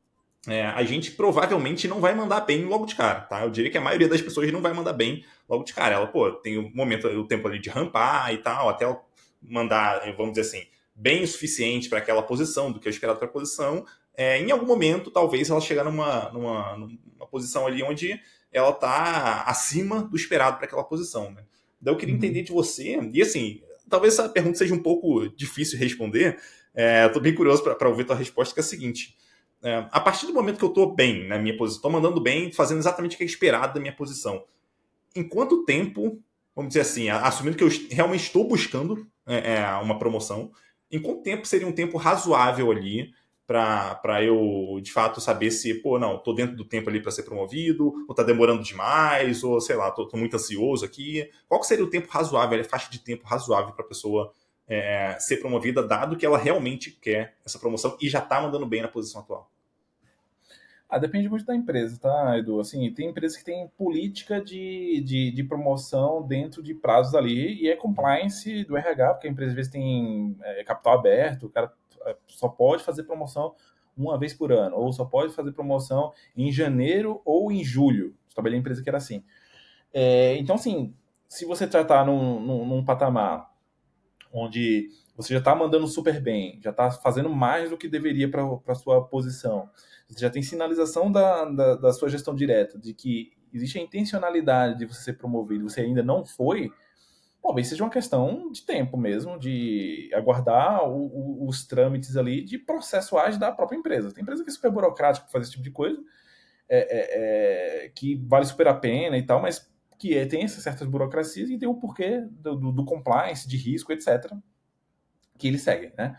[0.47, 3.43] é, a gente provavelmente não vai mandar bem logo de cara, tá?
[3.43, 5.95] Eu diria que a maioria das pessoas não vai mandar bem logo de cara.
[5.95, 9.01] Ela, pô, tem o momento, o tempo ali de rampar e tal, até ela
[9.41, 13.27] mandar, vamos dizer assim, bem o suficiente para aquela posição, do que é esperado para
[13.27, 13.85] a posição.
[14.15, 18.19] É, em algum momento, talvez ela chegar numa, numa, numa posição ali onde
[18.51, 21.43] ela está acima do esperado para aquela posição, né?
[21.81, 22.19] Daí eu queria uhum.
[22.19, 26.39] entender de você, e assim, talvez essa pergunta seja um pouco difícil de responder,
[26.73, 29.15] é, Estou bem curioso para ouvir a tua resposta, que é a seguinte
[29.65, 32.51] é, a partir do momento que eu estou bem na minha posição, estou mandando bem,
[32.51, 34.45] fazendo exatamente o que é esperado da minha posição,
[35.15, 36.21] em quanto tempo,
[36.55, 40.51] vamos dizer assim, assumindo que eu realmente estou buscando é, é, uma promoção,
[40.91, 43.11] em quanto tempo seria um tempo razoável ali
[43.47, 47.23] para eu, de fato, saber se, pô, não, estou dentro do tempo ali para ser
[47.23, 51.27] promovido, ou está demorando demais, ou sei lá, estou muito ansioso aqui.
[51.47, 54.31] Qual seria o tempo razoável, a faixa de tempo razoável para a pessoa
[54.67, 58.83] é, ser promovida, dado que ela realmente quer essa promoção e já está mandando bem
[58.83, 59.51] na posição atual?
[60.95, 62.57] Ah, depende muito da empresa, tá, Edu?
[62.57, 67.69] Assim, tem empresas que têm política de, de, de, promoção dentro de prazos ali e
[67.69, 71.69] é compliance do RH, porque a empresa às vezes tem é, capital aberto, o cara
[72.05, 73.53] é, só pode fazer promoção
[73.97, 78.15] uma vez por ano, ou só pode fazer promoção em janeiro ou em julho.
[78.33, 79.21] Trabalhei em empresa que era assim.
[79.93, 80.95] É, então, assim,
[81.27, 83.51] se você tratar num, num, num patamar
[84.31, 88.43] onde você já está mandando super bem, já está fazendo mais do que deveria para
[88.65, 89.69] a sua posição,
[90.07, 94.77] você já tem sinalização da, da, da, sua gestão direta de que existe a intencionalidade
[94.77, 96.71] de você ser promovido, você ainda não foi,
[97.41, 102.57] talvez seja uma questão de tempo mesmo, de aguardar o, o, os trâmites ali de
[102.57, 104.11] processuais da própria empresa.
[104.11, 105.99] Tem empresa que é super burocrática para fazer esse tipo de coisa,
[106.67, 110.63] é, é, é, que vale super a pena e tal, mas que é, tem essas
[110.63, 114.31] certas burocracias e tem o porquê do, do, do compliance, de risco, etc.,
[115.37, 116.17] que eles seguem, né?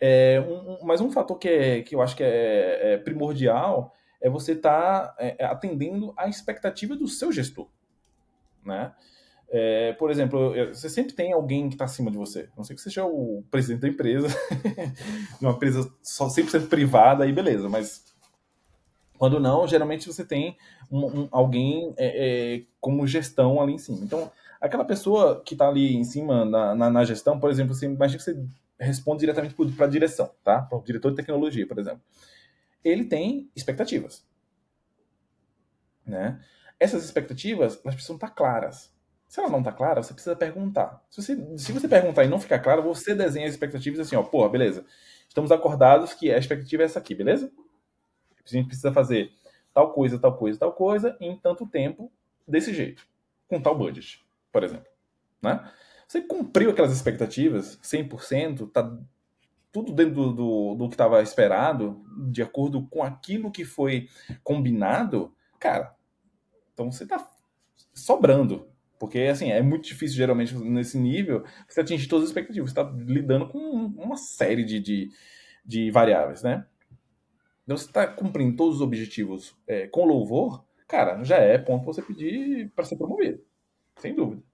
[0.00, 3.94] É, um, um, mas um fator que, é, que eu acho que é, é primordial
[4.20, 7.68] é você estar tá, é, é, atendendo à expectativa do seu gestor,
[8.64, 8.92] né?
[9.52, 12.48] É, por exemplo, você sempre tem alguém que está acima de você.
[12.56, 14.28] Não sei que seja o presidente da empresa,
[15.42, 18.10] uma empresa só 100% privada, aí beleza, mas
[19.20, 20.56] quando não, geralmente você tem
[20.90, 23.98] um, um, alguém é, é, como gestão ali em cima.
[24.02, 27.84] Então, aquela pessoa que está ali em cima na, na, na, gestão, por exemplo, você
[27.84, 28.42] imagina que você
[28.84, 30.62] responde diretamente para a direção, tá?
[30.62, 32.02] Para o diretor de tecnologia, por exemplo.
[32.82, 34.26] Ele tem expectativas.
[36.04, 36.42] Né?
[36.78, 38.92] Essas expectativas, elas precisam estar tá claras.
[39.28, 41.04] Se ela não está clara, você precisa perguntar.
[41.08, 44.22] Se você, se você perguntar e não ficar claro, você desenha as expectativas assim, ó,
[44.22, 44.84] porra, beleza.
[45.28, 47.52] Estamos acordados que a expectativa é essa aqui, beleza?
[48.44, 49.30] A gente precisa fazer
[49.72, 52.10] tal coisa, tal coisa, tal coisa, em tanto tempo,
[52.48, 53.06] desse jeito.
[53.46, 54.90] Com tal budget, por exemplo.
[55.40, 55.70] Né?
[56.10, 58.98] Você cumpriu aquelas expectativas 100%, tá
[59.70, 64.08] tudo dentro do, do, do que estava esperado, de acordo com aquilo que foi
[64.42, 65.94] combinado, cara,
[66.72, 67.30] então você está
[67.94, 68.66] sobrando.
[68.98, 72.72] Porque, assim, é muito difícil, geralmente, nesse nível, você atingir todas as expectativas.
[72.72, 75.12] Você está lidando com uma série de, de,
[75.64, 76.66] de variáveis, né?
[77.62, 81.92] Então, você está cumprindo todos os objetivos é, com louvor, cara, já é ponto para
[81.92, 83.40] você pedir para ser promovido.
[83.96, 84.49] Sem dúvida.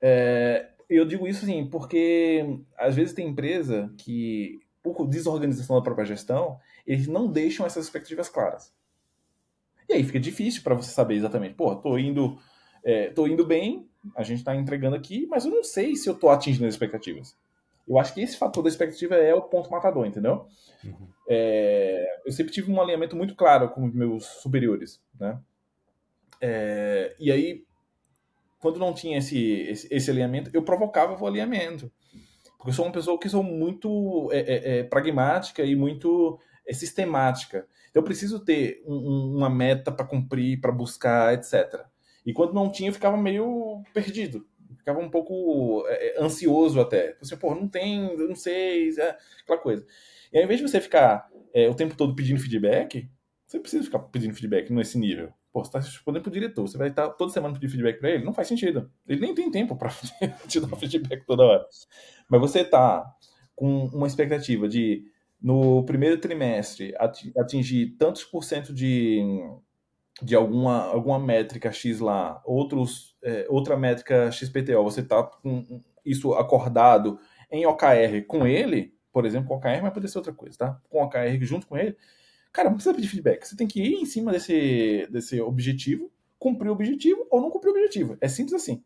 [0.00, 6.06] É, eu digo isso assim, porque às vezes tem empresa que, por desorganização da própria
[6.06, 8.72] gestão, eles não deixam essas expectativas claras.
[9.88, 12.38] E aí fica difícil para você saber exatamente, pô, tô indo,
[12.84, 16.14] é, tô indo bem, a gente está entregando aqui, mas eu não sei se eu
[16.14, 17.36] tô atingindo as expectativas.
[17.86, 20.46] Eu acho que esse fator da expectativa é o ponto matador, entendeu?
[20.84, 21.08] Uhum.
[21.28, 25.40] É, eu sempre tive um alinhamento muito claro com os meus superiores, né?
[26.40, 27.64] É, e aí,
[28.58, 31.90] quando não tinha esse, esse, esse, alinhamento, eu provocava o alinhamento.
[32.56, 36.72] Porque eu sou uma pessoa que sou muito é, é, é pragmática e muito é,
[36.72, 37.66] sistemática.
[37.90, 41.84] Então eu preciso ter um, uma meta para cumprir, para buscar, etc.
[42.24, 44.46] E quando não tinha, eu ficava meio perdido.
[44.78, 47.12] Ficava um pouco é, ansioso até.
[47.12, 48.90] Tipo assim, pô, não tem, não sei,
[49.42, 49.86] aquela coisa.
[50.32, 51.28] E ao invés de você ficar
[51.70, 53.08] o tempo todo pedindo feedback,
[53.46, 56.76] você precisa ficar pedindo feedback nesse nível Pô, você está respondendo para o diretor, você
[56.76, 58.22] vai estar toda semana pedindo feedback para ele?
[58.26, 58.90] Não faz sentido.
[59.08, 59.88] Ele nem tem tempo para
[60.46, 61.66] te dar feedback toda hora.
[62.28, 63.10] Mas você está
[63.54, 65.06] com uma expectativa de,
[65.40, 66.94] no primeiro trimestre,
[67.38, 69.22] atingir tantos por cento de,
[70.20, 76.34] de alguma, alguma métrica X lá, outros, é, outra métrica XPTO, você está com isso
[76.34, 77.18] acordado
[77.50, 80.80] em OKR com ele, por exemplo, com OKR, mas pode ser outra coisa, tá?
[80.90, 81.96] Com OKR junto com ele,
[82.56, 83.46] cara, não precisa pedir feedback.
[83.46, 87.68] Você tem que ir em cima desse, desse objetivo, cumprir o objetivo ou não cumprir
[87.68, 88.16] o objetivo.
[88.18, 88.82] É simples assim.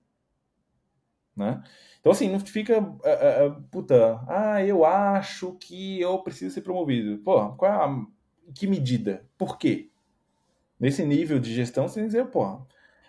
[1.37, 1.63] Né?
[2.01, 2.81] Então, assim, não fica.
[2.81, 7.19] Uh, uh, puta, ah, eu acho que eu preciso ser promovido.
[7.19, 8.07] Pô, qual é a.
[8.53, 9.25] Que medida?
[9.39, 9.89] Por quê?
[10.79, 12.61] Nesse nível de gestão, você tem que dizer, pô,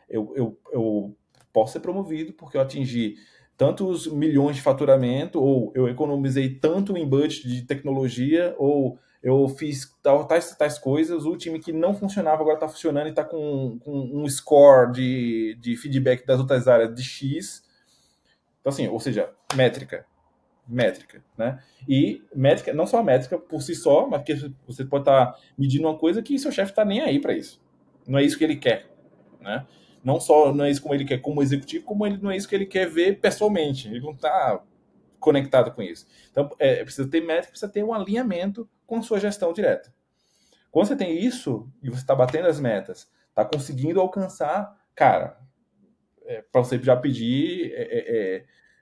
[0.08, 1.18] eu, eu, eu
[1.52, 3.16] posso ser promovido porque eu atingi
[3.58, 9.96] tantos milhões de faturamento, ou eu economizei tanto em budget de tecnologia, ou eu fiz
[10.28, 13.92] tais, tais coisas, o time que não funcionava agora está funcionando e está com, com,
[13.92, 17.64] um score de, de feedback das outras áreas de X.
[18.60, 20.06] Então, assim, ou seja, métrica.
[20.68, 21.62] Métrica, né?
[21.88, 24.34] E métrica, não só a métrica por si só, mas que
[24.66, 27.62] você pode estar tá medindo uma coisa que seu chefe está nem aí para isso.
[28.08, 28.90] Não é isso que ele quer,
[29.40, 29.66] né?
[30.04, 32.48] não só não é isso como ele quer como executivo, como ele não é isso
[32.48, 33.88] que ele quer ver pessoalmente.
[33.88, 34.62] Ele não está
[35.20, 36.08] conectado com isso.
[36.32, 39.94] Então, é, precisa ter métrica, precisa ter um alinhamento com a sua gestão direta.
[40.70, 45.40] Quando você tem isso e você está batendo as metas, está conseguindo alcançar, cara,
[46.26, 48.36] é, para você já pedir é, é,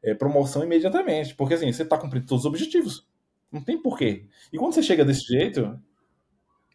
[0.03, 3.07] é, é, promoção imediatamente, porque assim, você está cumprindo todos os objetivos.
[3.51, 4.27] Não tem porquê.
[4.51, 5.79] E quando você chega desse jeito,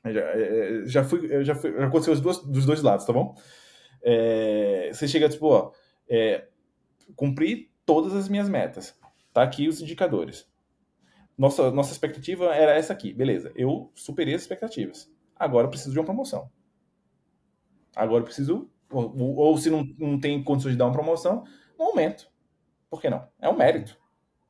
[0.05, 3.37] já, já, fui, já, fui, já aconteceu dos dois lados, tá bom?
[4.05, 5.73] é, você chega tipo, ó,
[6.09, 6.47] é,
[7.17, 8.95] cumpri todas as minhas metas.
[9.33, 10.47] Tá aqui os indicadores.
[11.37, 13.13] Nossa, nossa expectativa era essa aqui.
[13.13, 15.11] Beleza, eu superei as expectativas.
[15.37, 16.51] Agora eu preciso de uma promoção.
[17.95, 21.45] Agora eu preciso, ou, ou se não, não tem condições de dar uma promoção,
[21.79, 22.29] um aumento.
[22.89, 23.27] Por que não?
[23.41, 23.97] É um mérito.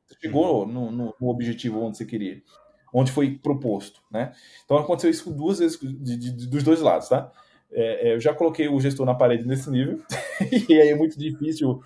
[0.05, 0.71] Você chegou uhum.
[0.71, 2.41] no, no, no objetivo onde você queria
[2.97, 4.31] onde foi proposto, né?
[4.63, 7.29] Então aconteceu isso duas vezes de, de, dos dois lados, tá?
[7.69, 10.01] É, é, eu já coloquei o gestor na parede nesse nível,
[10.69, 11.81] e aí é muito difícil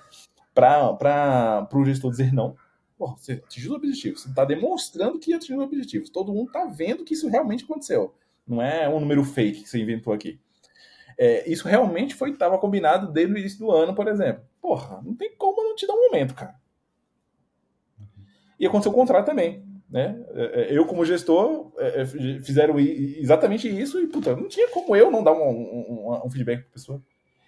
[0.53, 2.55] para o gestor dizer não.
[2.99, 6.11] Pô, você atingiu o objetivo, você está demonstrando que atingiu o objetivo.
[6.11, 8.13] Todo mundo está vendo que isso realmente aconteceu.
[8.45, 10.37] Não é um número fake que você inventou aqui.
[11.17, 14.43] É, isso realmente foi estava combinado desde o início do ano, por exemplo.
[14.61, 16.55] Porra, não tem como não te dar um momento, cara.
[18.59, 19.63] E aconteceu o contrário também.
[19.89, 20.21] Né?
[20.33, 25.09] É, é, eu, como gestor, é, fizeram exatamente isso e, puta, não tinha como eu
[25.09, 27.03] não dar um, um, um feedback para a pessoa.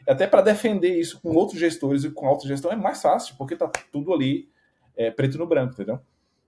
[0.07, 3.69] Até para defender isso com outros gestores e com autogestão é mais fácil, porque tá
[3.91, 4.49] tudo ali
[4.95, 5.99] é, preto no branco, entendeu?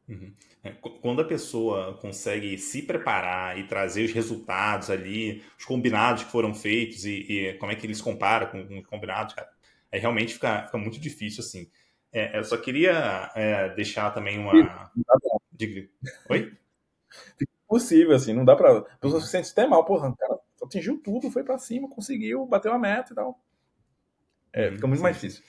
[0.07, 0.33] Uhum.
[0.63, 0.71] É,
[1.01, 6.53] quando a pessoa consegue se preparar e trazer os resultados ali, os combinados que foram
[6.53, 9.49] feitos e, e como é que eles comparam com, com os combinados, cara,
[9.91, 11.69] aí realmente fica, fica muito difícil assim.
[12.11, 14.91] É, eu só queria é, deixar também uma.
[15.51, 15.89] De...
[16.29, 16.53] Oi?
[17.65, 18.77] Impossível, assim, não dá pra.
[18.77, 22.73] A pessoa se sente até mal, porra, cara atingiu tudo, foi pra cima, conseguiu, bateu
[22.73, 23.39] a meta e tal.
[24.51, 25.03] É, fica muito sim.
[25.03, 25.43] mais difícil.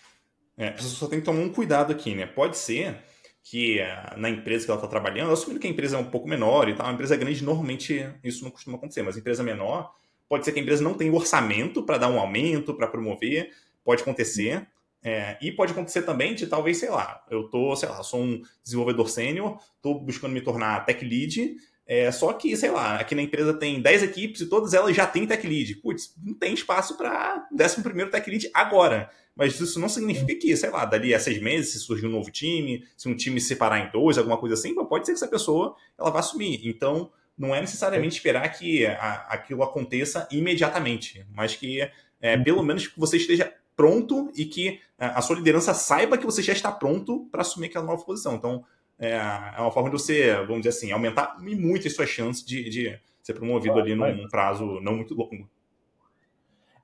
[0.57, 2.26] É, a pessoa só tem que tomar um cuidado aqui, né?
[2.26, 2.96] Pode ser
[3.42, 6.28] que uh, na empresa que ela está trabalhando, assumindo que a empresa é um pouco
[6.28, 9.92] menor e tal, uma empresa grande normalmente isso não costuma acontecer, mas empresa menor,
[10.28, 13.50] pode ser que a empresa não tenha orçamento para dar um aumento, para promover,
[13.84, 14.66] pode acontecer.
[15.07, 18.40] É, e pode acontecer também de talvez, sei lá, eu tô, sei lá, sou um
[18.62, 23.20] desenvolvedor sênior, tô buscando me tornar tech lead, é, só que, sei lá, aqui na
[23.20, 25.76] empresa tem 10 equipes e todas elas já têm tech lead.
[25.76, 29.11] Putz, não tem espaço para 11 tech lead agora.
[29.37, 32.30] Mas isso não significa que, sei lá, dali a seis meses, se surgir um novo
[32.30, 35.28] time, se um time se separar em dois, alguma coisa assim, pode ser que essa
[35.28, 36.61] pessoa ela vá assumir.
[36.68, 41.80] Então, não é necessariamente esperar que a, aquilo aconteça imediatamente, mas que
[42.20, 46.24] é, pelo menos que você esteja pronto e que é, a sua liderança saiba que
[46.24, 48.35] você já está pronto para assumir aquela nova posição.
[48.37, 48.64] Então,
[48.99, 52.68] é, é, uma forma de você, vamos dizer assim, aumentar muito as suas chances de,
[52.68, 55.49] de ser promovido ali num prazo não muito longo.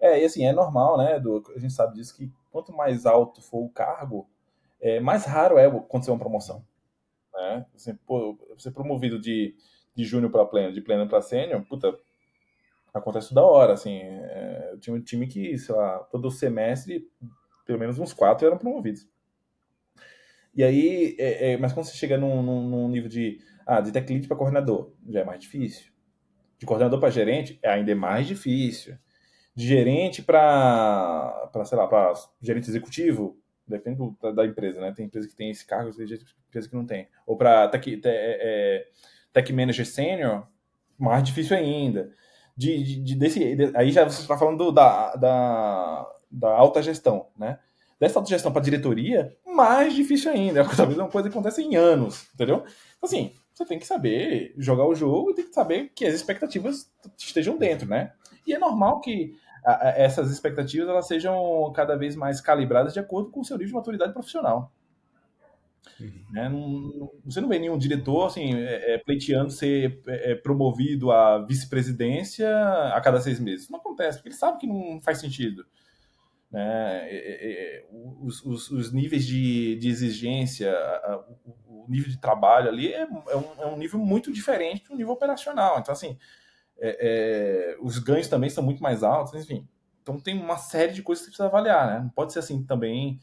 [0.01, 1.21] É, e assim, é normal, né?
[1.21, 4.29] Do, a gente sabe disso que quanto mais alto for o cargo,
[4.81, 6.65] é, mais raro é acontecer uma promoção.
[7.35, 7.67] Né?
[7.75, 9.55] Assim, pô, ser promovido de,
[9.95, 11.97] de júnior para pleno, de pleno para sênior, puta,
[12.93, 13.99] acontece toda hora, assim.
[13.99, 17.09] É, tinha um time que, sei lá, todo semestre,
[17.65, 19.09] pelo menos uns quatro eram promovidos.
[20.55, 23.93] E aí, é, é, mas quando você chega num, num, num, nível de, ah, de
[23.93, 25.93] tech lead para coordenador, já é mais difícil.
[26.59, 28.99] De coordenador para gerente, é ainda mais difícil.
[29.55, 34.93] De gerente para, sei lá, para gerente executivo, depende do, da, empresa, né?
[34.93, 37.09] Tem empresa que tem esse cargo, tem empresa que não tem.
[37.27, 38.87] Ou para tech, tech, é,
[39.33, 40.47] tech manager sênior,
[40.99, 42.11] mais difícil ainda
[42.61, 47.29] de, de, de desse, de, aí já você está falando da, da, da alta gestão,
[47.39, 47.59] né?
[47.99, 50.63] Dessa alta gestão para diretoria, mais difícil ainda.
[50.77, 52.57] Talvez é uma coisa que acontece em anos, entendeu?
[52.57, 56.15] Então, assim, você tem que saber jogar o jogo e tem que saber que as
[56.15, 58.13] expectativas estejam dentro, né?
[58.47, 59.34] E é normal que
[59.95, 63.74] essas expectativas elas sejam cada vez mais calibradas de acordo com o seu nível de
[63.74, 64.72] maturidade profissional.
[65.99, 66.24] Uhum.
[66.30, 66.49] Né?
[66.49, 71.45] Não, você não vê nenhum diretor assim, é, é, pleiteando ser é, é, promovido à
[71.45, 72.49] vice-presidência
[72.95, 73.68] a cada seis meses.
[73.68, 75.64] Não acontece, porque ele sabe que não faz sentido.
[76.51, 77.07] Né?
[77.09, 77.86] É, é,
[78.20, 81.24] os, os, os, níveis de, de exigência, a,
[81.66, 85.78] o, nível de trabalho ali é, um, é um nível muito diferente do nível operacional.
[85.78, 86.16] Então, assim,
[87.81, 89.68] os ganhos também são muito mais altos, enfim.
[90.03, 91.87] Então, tem uma série de coisas que você precisa avaliar.
[91.87, 92.01] Né?
[92.01, 93.20] Não pode ser assim também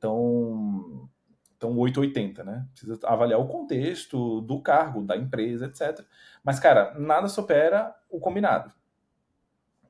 [0.00, 1.08] tão
[1.62, 2.66] então, 880, né?
[2.72, 6.04] Precisa avaliar o contexto do cargo, da empresa, etc.
[6.42, 8.72] Mas, cara, nada supera o combinado.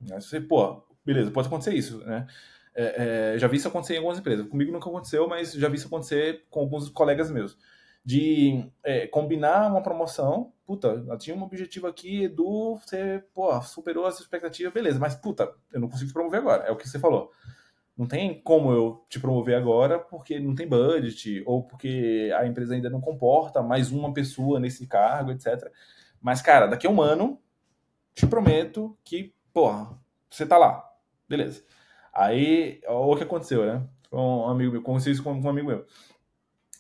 [0.03, 2.27] Você, pô, beleza, pode acontecer isso, né?
[2.75, 4.47] É, é, já vi isso acontecer em algumas empresas.
[4.49, 7.57] Comigo nunca aconteceu, mas já vi isso acontecer com alguns colegas meus.
[8.05, 14.19] De é, combinar uma promoção, puta, tinha um objetivo aqui, Edu, você, pô, superou as
[14.19, 17.31] expectativas, beleza, mas, puta, eu não consigo te promover agora, é o que você falou.
[17.97, 22.75] Não tem como eu te promover agora porque não tem budget ou porque a empresa
[22.75, 25.71] ainda não comporta mais uma pessoa nesse cargo, etc.
[26.21, 27.39] Mas, cara, daqui a um ano,
[28.15, 29.99] te prometo que, porra,
[30.31, 30.89] você tá lá.
[31.29, 31.63] Beleza.
[32.15, 33.87] Aí, o que aconteceu, né?
[34.11, 35.87] Com um amigo meu, com um amigo meu.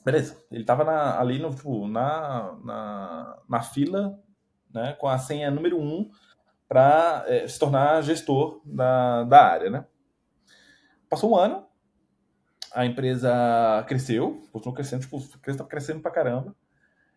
[0.04, 0.44] Beleza.
[0.50, 4.18] Ele tava na, ali no, tipo, na, na, na fila,
[4.72, 6.10] né, com a senha número um
[6.68, 9.86] para é, se tornar gestor da, da área, né?
[11.08, 11.66] Passou um ano,
[12.74, 16.56] a empresa cresceu, continuou crescendo, tipo, a tá crescendo pra caramba.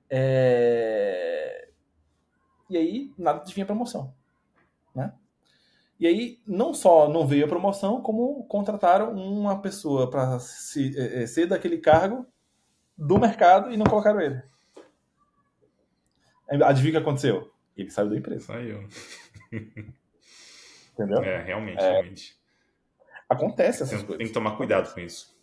[0.09, 1.69] É...
[2.69, 4.13] E aí, nada de vir promoção,
[4.93, 5.13] né?
[5.97, 10.37] E aí, não só não veio a promoção, como contrataram uma pessoa para
[10.77, 12.27] é, é, ser daquele cargo
[12.97, 14.41] do mercado e não colocaram ele.
[16.63, 17.51] Adivinha o que aconteceu?
[17.75, 18.45] Ele saiu da empresa.
[18.45, 18.87] Saiu.
[20.93, 21.21] Entendeu?
[21.23, 22.39] É, realmente, é, realmente.
[23.27, 24.17] Acontece essas tem, coisas.
[24.17, 25.35] Tem que tomar cuidado com isso.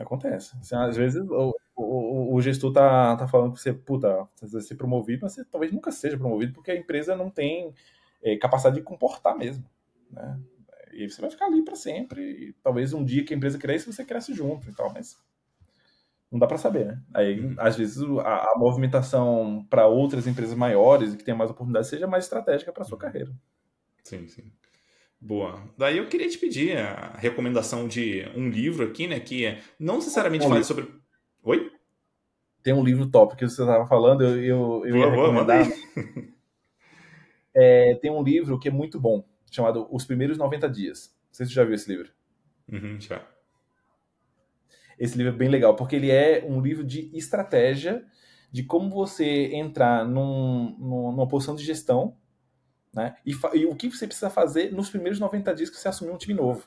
[0.00, 0.56] Acontece.
[0.60, 4.62] Assim, às vezes o, o, o, gestor tá, tá falando que você, puta, você vai
[4.62, 7.72] ser promovido, mas você talvez nunca seja promovido porque a empresa não tem
[8.22, 9.64] é, capacidade de comportar mesmo.
[10.10, 10.38] Né?
[10.92, 12.22] E você vai ficar ali para sempre.
[12.22, 15.18] E talvez um dia que a empresa cresça, você cresce junto e tal, mas
[16.30, 17.02] não dá para saber, né?
[17.14, 17.54] Aí, uhum.
[17.58, 22.06] às vezes, a, a movimentação para outras empresas maiores e que tenham mais oportunidades seja
[22.06, 23.32] mais estratégica para sua carreira.
[24.02, 24.52] Sim, sim.
[25.20, 25.62] Boa.
[25.76, 29.18] Daí eu queria te pedir a recomendação de um livro aqui, né?
[29.18, 30.64] Que não necessariamente um livro.
[30.64, 30.88] sobre.
[31.42, 31.72] Oi?
[32.62, 35.66] Tem um livro top que você estava falando, eu, eu, eu ia boa, recomendar.
[37.54, 41.16] é, tem um livro que é muito bom, chamado Os Primeiros 90 Dias.
[41.28, 42.10] Não sei se você já viu esse livro.
[42.70, 43.24] Uhum, já.
[44.98, 48.04] Esse livro é bem legal, porque ele é um livro de estratégia
[48.50, 52.16] de como você entrar num, numa posição de gestão
[52.96, 53.14] né?
[53.26, 56.16] E, e, o que você precisa fazer nos primeiros 90 dias que você assumir um
[56.16, 56.66] time novo.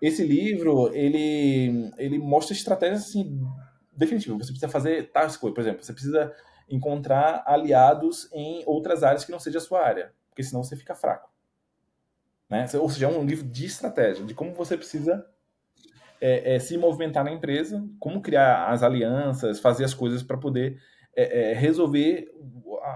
[0.00, 3.44] Esse livro, ele, ele mostra estratégias assim,
[3.92, 4.38] definitivas.
[4.38, 5.54] Você precisa fazer tais coisas.
[5.56, 6.32] Por exemplo, você precisa
[6.70, 10.94] encontrar aliados em outras áreas que não seja a sua área, porque senão você fica
[10.94, 11.28] fraco.
[12.48, 12.64] Né?
[12.74, 15.26] Ou seja, é um livro de estratégia, de como você precisa
[16.20, 20.80] é, é, se movimentar na empresa, como criar as alianças, fazer as coisas para poder
[21.16, 22.30] é, é, resolver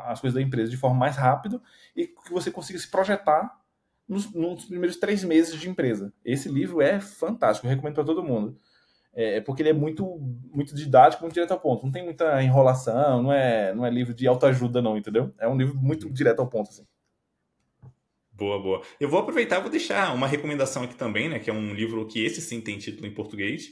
[0.07, 1.61] as coisas da empresa de forma mais rápida
[1.95, 3.59] e que você consiga se projetar
[4.09, 6.13] nos, nos primeiros três meses de empresa.
[6.25, 8.59] Esse livro é fantástico, recomendo para todo mundo.
[9.15, 10.19] É, porque ele é muito,
[10.51, 11.85] muito didático, muito direto ao ponto.
[11.85, 15.35] Não tem muita enrolação, não é, não é livro de autoajuda, não, entendeu?
[15.39, 16.71] É um livro muito direto ao ponto.
[16.71, 16.87] Assim.
[18.43, 18.83] Boa, boa.
[18.99, 21.39] Eu vou aproveitar e vou deixar uma recomendação aqui também, né?
[21.39, 23.69] Que é um livro que esse sim tem título em português,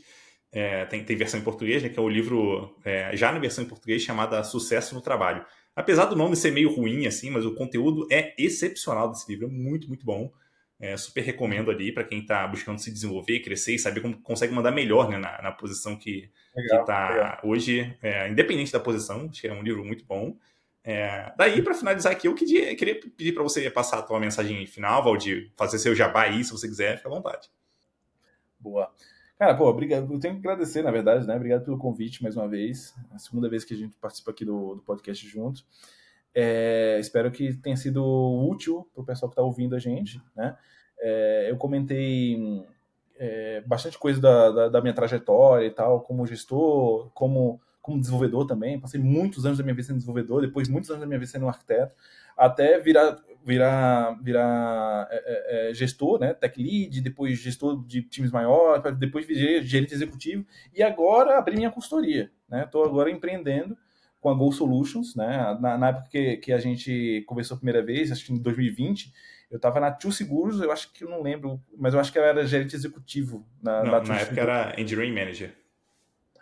[0.52, 3.64] é, tem, tem versão em português, né, que é o livro, é, já na versão
[3.64, 5.44] em português, chamada Sucesso no Trabalho.
[5.74, 9.50] Apesar do nome ser meio ruim, assim, mas o conteúdo é excepcional desse livro, é
[9.50, 10.30] muito, muito bom.
[10.78, 14.54] É, super recomendo ali para quem está buscando se desenvolver, crescer e saber como consegue
[14.54, 19.28] mandar melhor né, na, na posição que está hoje, é, independente da posição.
[19.28, 20.36] Acho que é um livro muito bom.
[20.82, 24.66] É, daí, para finalizar aqui, eu queria, queria pedir para você passar a tua mensagem
[24.66, 27.50] final, Valdir, fazer seu jabá aí, se você quiser, fica à vontade.
[28.58, 28.90] Boa.
[29.38, 30.12] Cara, pô, obrigado.
[30.12, 31.34] Eu tenho que agradecer, na verdade, né?
[31.34, 32.94] Obrigado pelo convite mais uma vez.
[33.10, 35.64] A segunda vez que a gente participa aqui do, do podcast junto.
[36.34, 40.56] É, espero que tenha sido útil para o pessoal que está ouvindo a gente, né?
[40.98, 42.62] É, eu comentei
[43.18, 47.60] é, bastante coisa da, da, da, minha trajetória e tal, como gestor, como,
[47.90, 48.78] como desenvolvedor também.
[48.78, 51.48] Passei muitos anos da minha vida sendo desenvolvedor, depois muitos anos da minha vida sendo
[51.48, 51.94] arquiteto,
[52.36, 58.30] até virar virar, virar é, é, é, gestor, né, tech lead, depois gestor de times
[58.30, 62.64] maiores, depois virei gerente executivo e agora abri minha consultoria, né?
[62.64, 63.76] Estou agora empreendendo
[64.20, 65.56] com a Go Solutions, né?
[65.58, 69.10] Na, na, época que, que a gente conversou a primeira vez, acho que em 2020,
[69.50, 72.18] eu estava na Tio Seguros, eu acho que eu não lembro, mas eu acho que
[72.18, 75.54] eu era gerente executivo na, não, na, na época era Engineering Manager.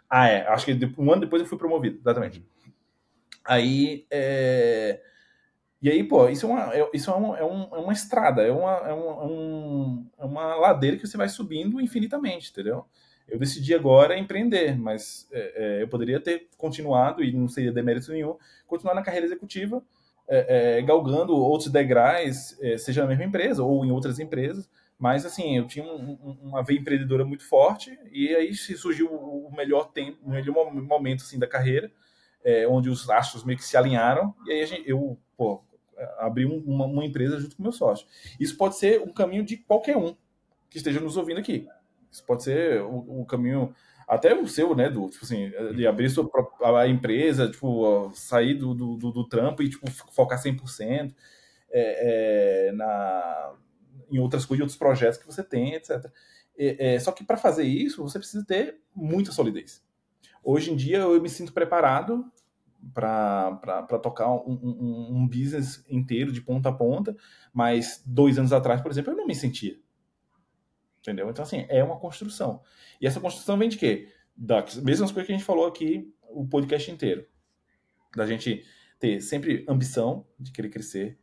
[0.09, 0.47] Ah, é.
[0.49, 2.45] Acho que um ano depois eu fui promovido, exatamente.
[3.45, 5.01] Aí, é...
[5.81, 8.43] E aí, pô, isso é uma, é, isso é, uma, é, um, é uma estrada,
[8.43, 12.85] é uma, é, um, é uma ladeira que você vai subindo infinitamente, entendeu?
[13.29, 18.11] Eu decidi agora empreender, mas é, é, eu poderia ter continuado, e não seria demérito
[18.11, 18.37] nenhum,
[18.67, 19.81] continuar na carreira executiva,
[20.27, 24.69] é, é, galgando outros degraus, é, seja na mesma empresa ou em outras empresas,
[24.99, 29.51] mas assim, eu tinha um, um, uma veia empreendedora muito forte, e aí surgiu o
[29.57, 31.91] melhor tempo, o melhor momento assim, da carreira,
[32.69, 35.63] onde os astros meio que se alinharam, e aí gente, eu, pô,
[36.19, 38.07] abrir uma, uma, empresa junto com meu sócio.
[38.39, 40.17] Isso pode ser um caminho de qualquer um
[40.71, 41.69] que esteja nos ouvindo aqui.
[42.11, 43.75] Isso pode ser o, caminho
[44.07, 46.29] até o seu, né, do tipo assim, de abrir sua
[46.79, 51.15] a empresa, tipo, sair do, do, do, trampo e tipo focar 100%
[51.71, 53.53] é, é, na
[54.11, 56.11] em outras coisas, em outros projetos que você tem, etc.
[56.57, 59.85] É, é, só que para fazer isso, você precisa ter muita solidez.
[60.43, 62.25] Hoje em dia eu me sinto preparado
[62.95, 67.17] para tocar um, um, um, business inteiro de ponta a ponta,
[67.53, 69.79] mas dois anos atrás, por exemplo, eu não me sentia.
[71.01, 71.29] Entendeu?
[71.31, 72.63] Então, assim, é uma construção.
[73.01, 74.13] E essa construção vem de quê?
[74.37, 77.27] Das mesmas coisas que a gente falou aqui o podcast inteiro.
[78.15, 78.65] Da gente
[78.99, 81.19] ter sempre ambição de querer crescer,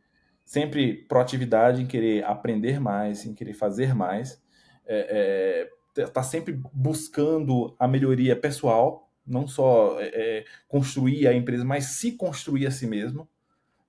[0.46, 4.40] sempre proatividade em querer aprender mais, em querer fazer mais,
[4.86, 5.68] é,
[5.98, 11.86] é, tá sempre buscando a melhoria pessoal, não só é, é, construir a empresa, mas
[11.86, 13.28] se construir a si mesmo.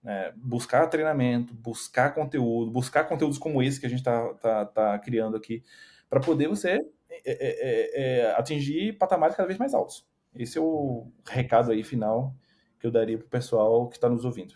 [0.04, 0.34] Né?
[0.36, 5.38] Buscar treinamento, buscar conteúdo, buscar conteúdos como esse que a gente está tá, tá criando
[5.38, 5.64] aqui,
[6.10, 6.84] para poder você
[7.24, 10.08] é, é, atingir patamares cada vez mais altos.
[10.34, 12.34] Esse é o recado aí final
[12.80, 14.56] que eu daria para o pessoal que está nos ouvindo.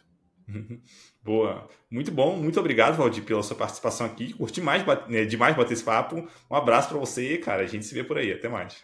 [1.23, 1.67] Boa.
[1.89, 2.35] Muito bom.
[2.35, 4.33] Muito obrigado, Valdir, pela sua participação aqui.
[4.33, 6.27] Curti mais, né, demais bater esse papo.
[6.49, 7.63] Um abraço para você, cara.
[7.63, 8.31] A gente se vê por aí.
[8.31, 8.83] Até mais.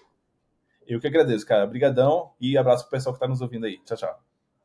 [0.87, 1.65] Eu que agradeço, cara.
[1.65, 3.79] Obrigadão e abraço pro pessoal que está nos ouvindo aí.
[3.83, 4.26] Tchau, tchau.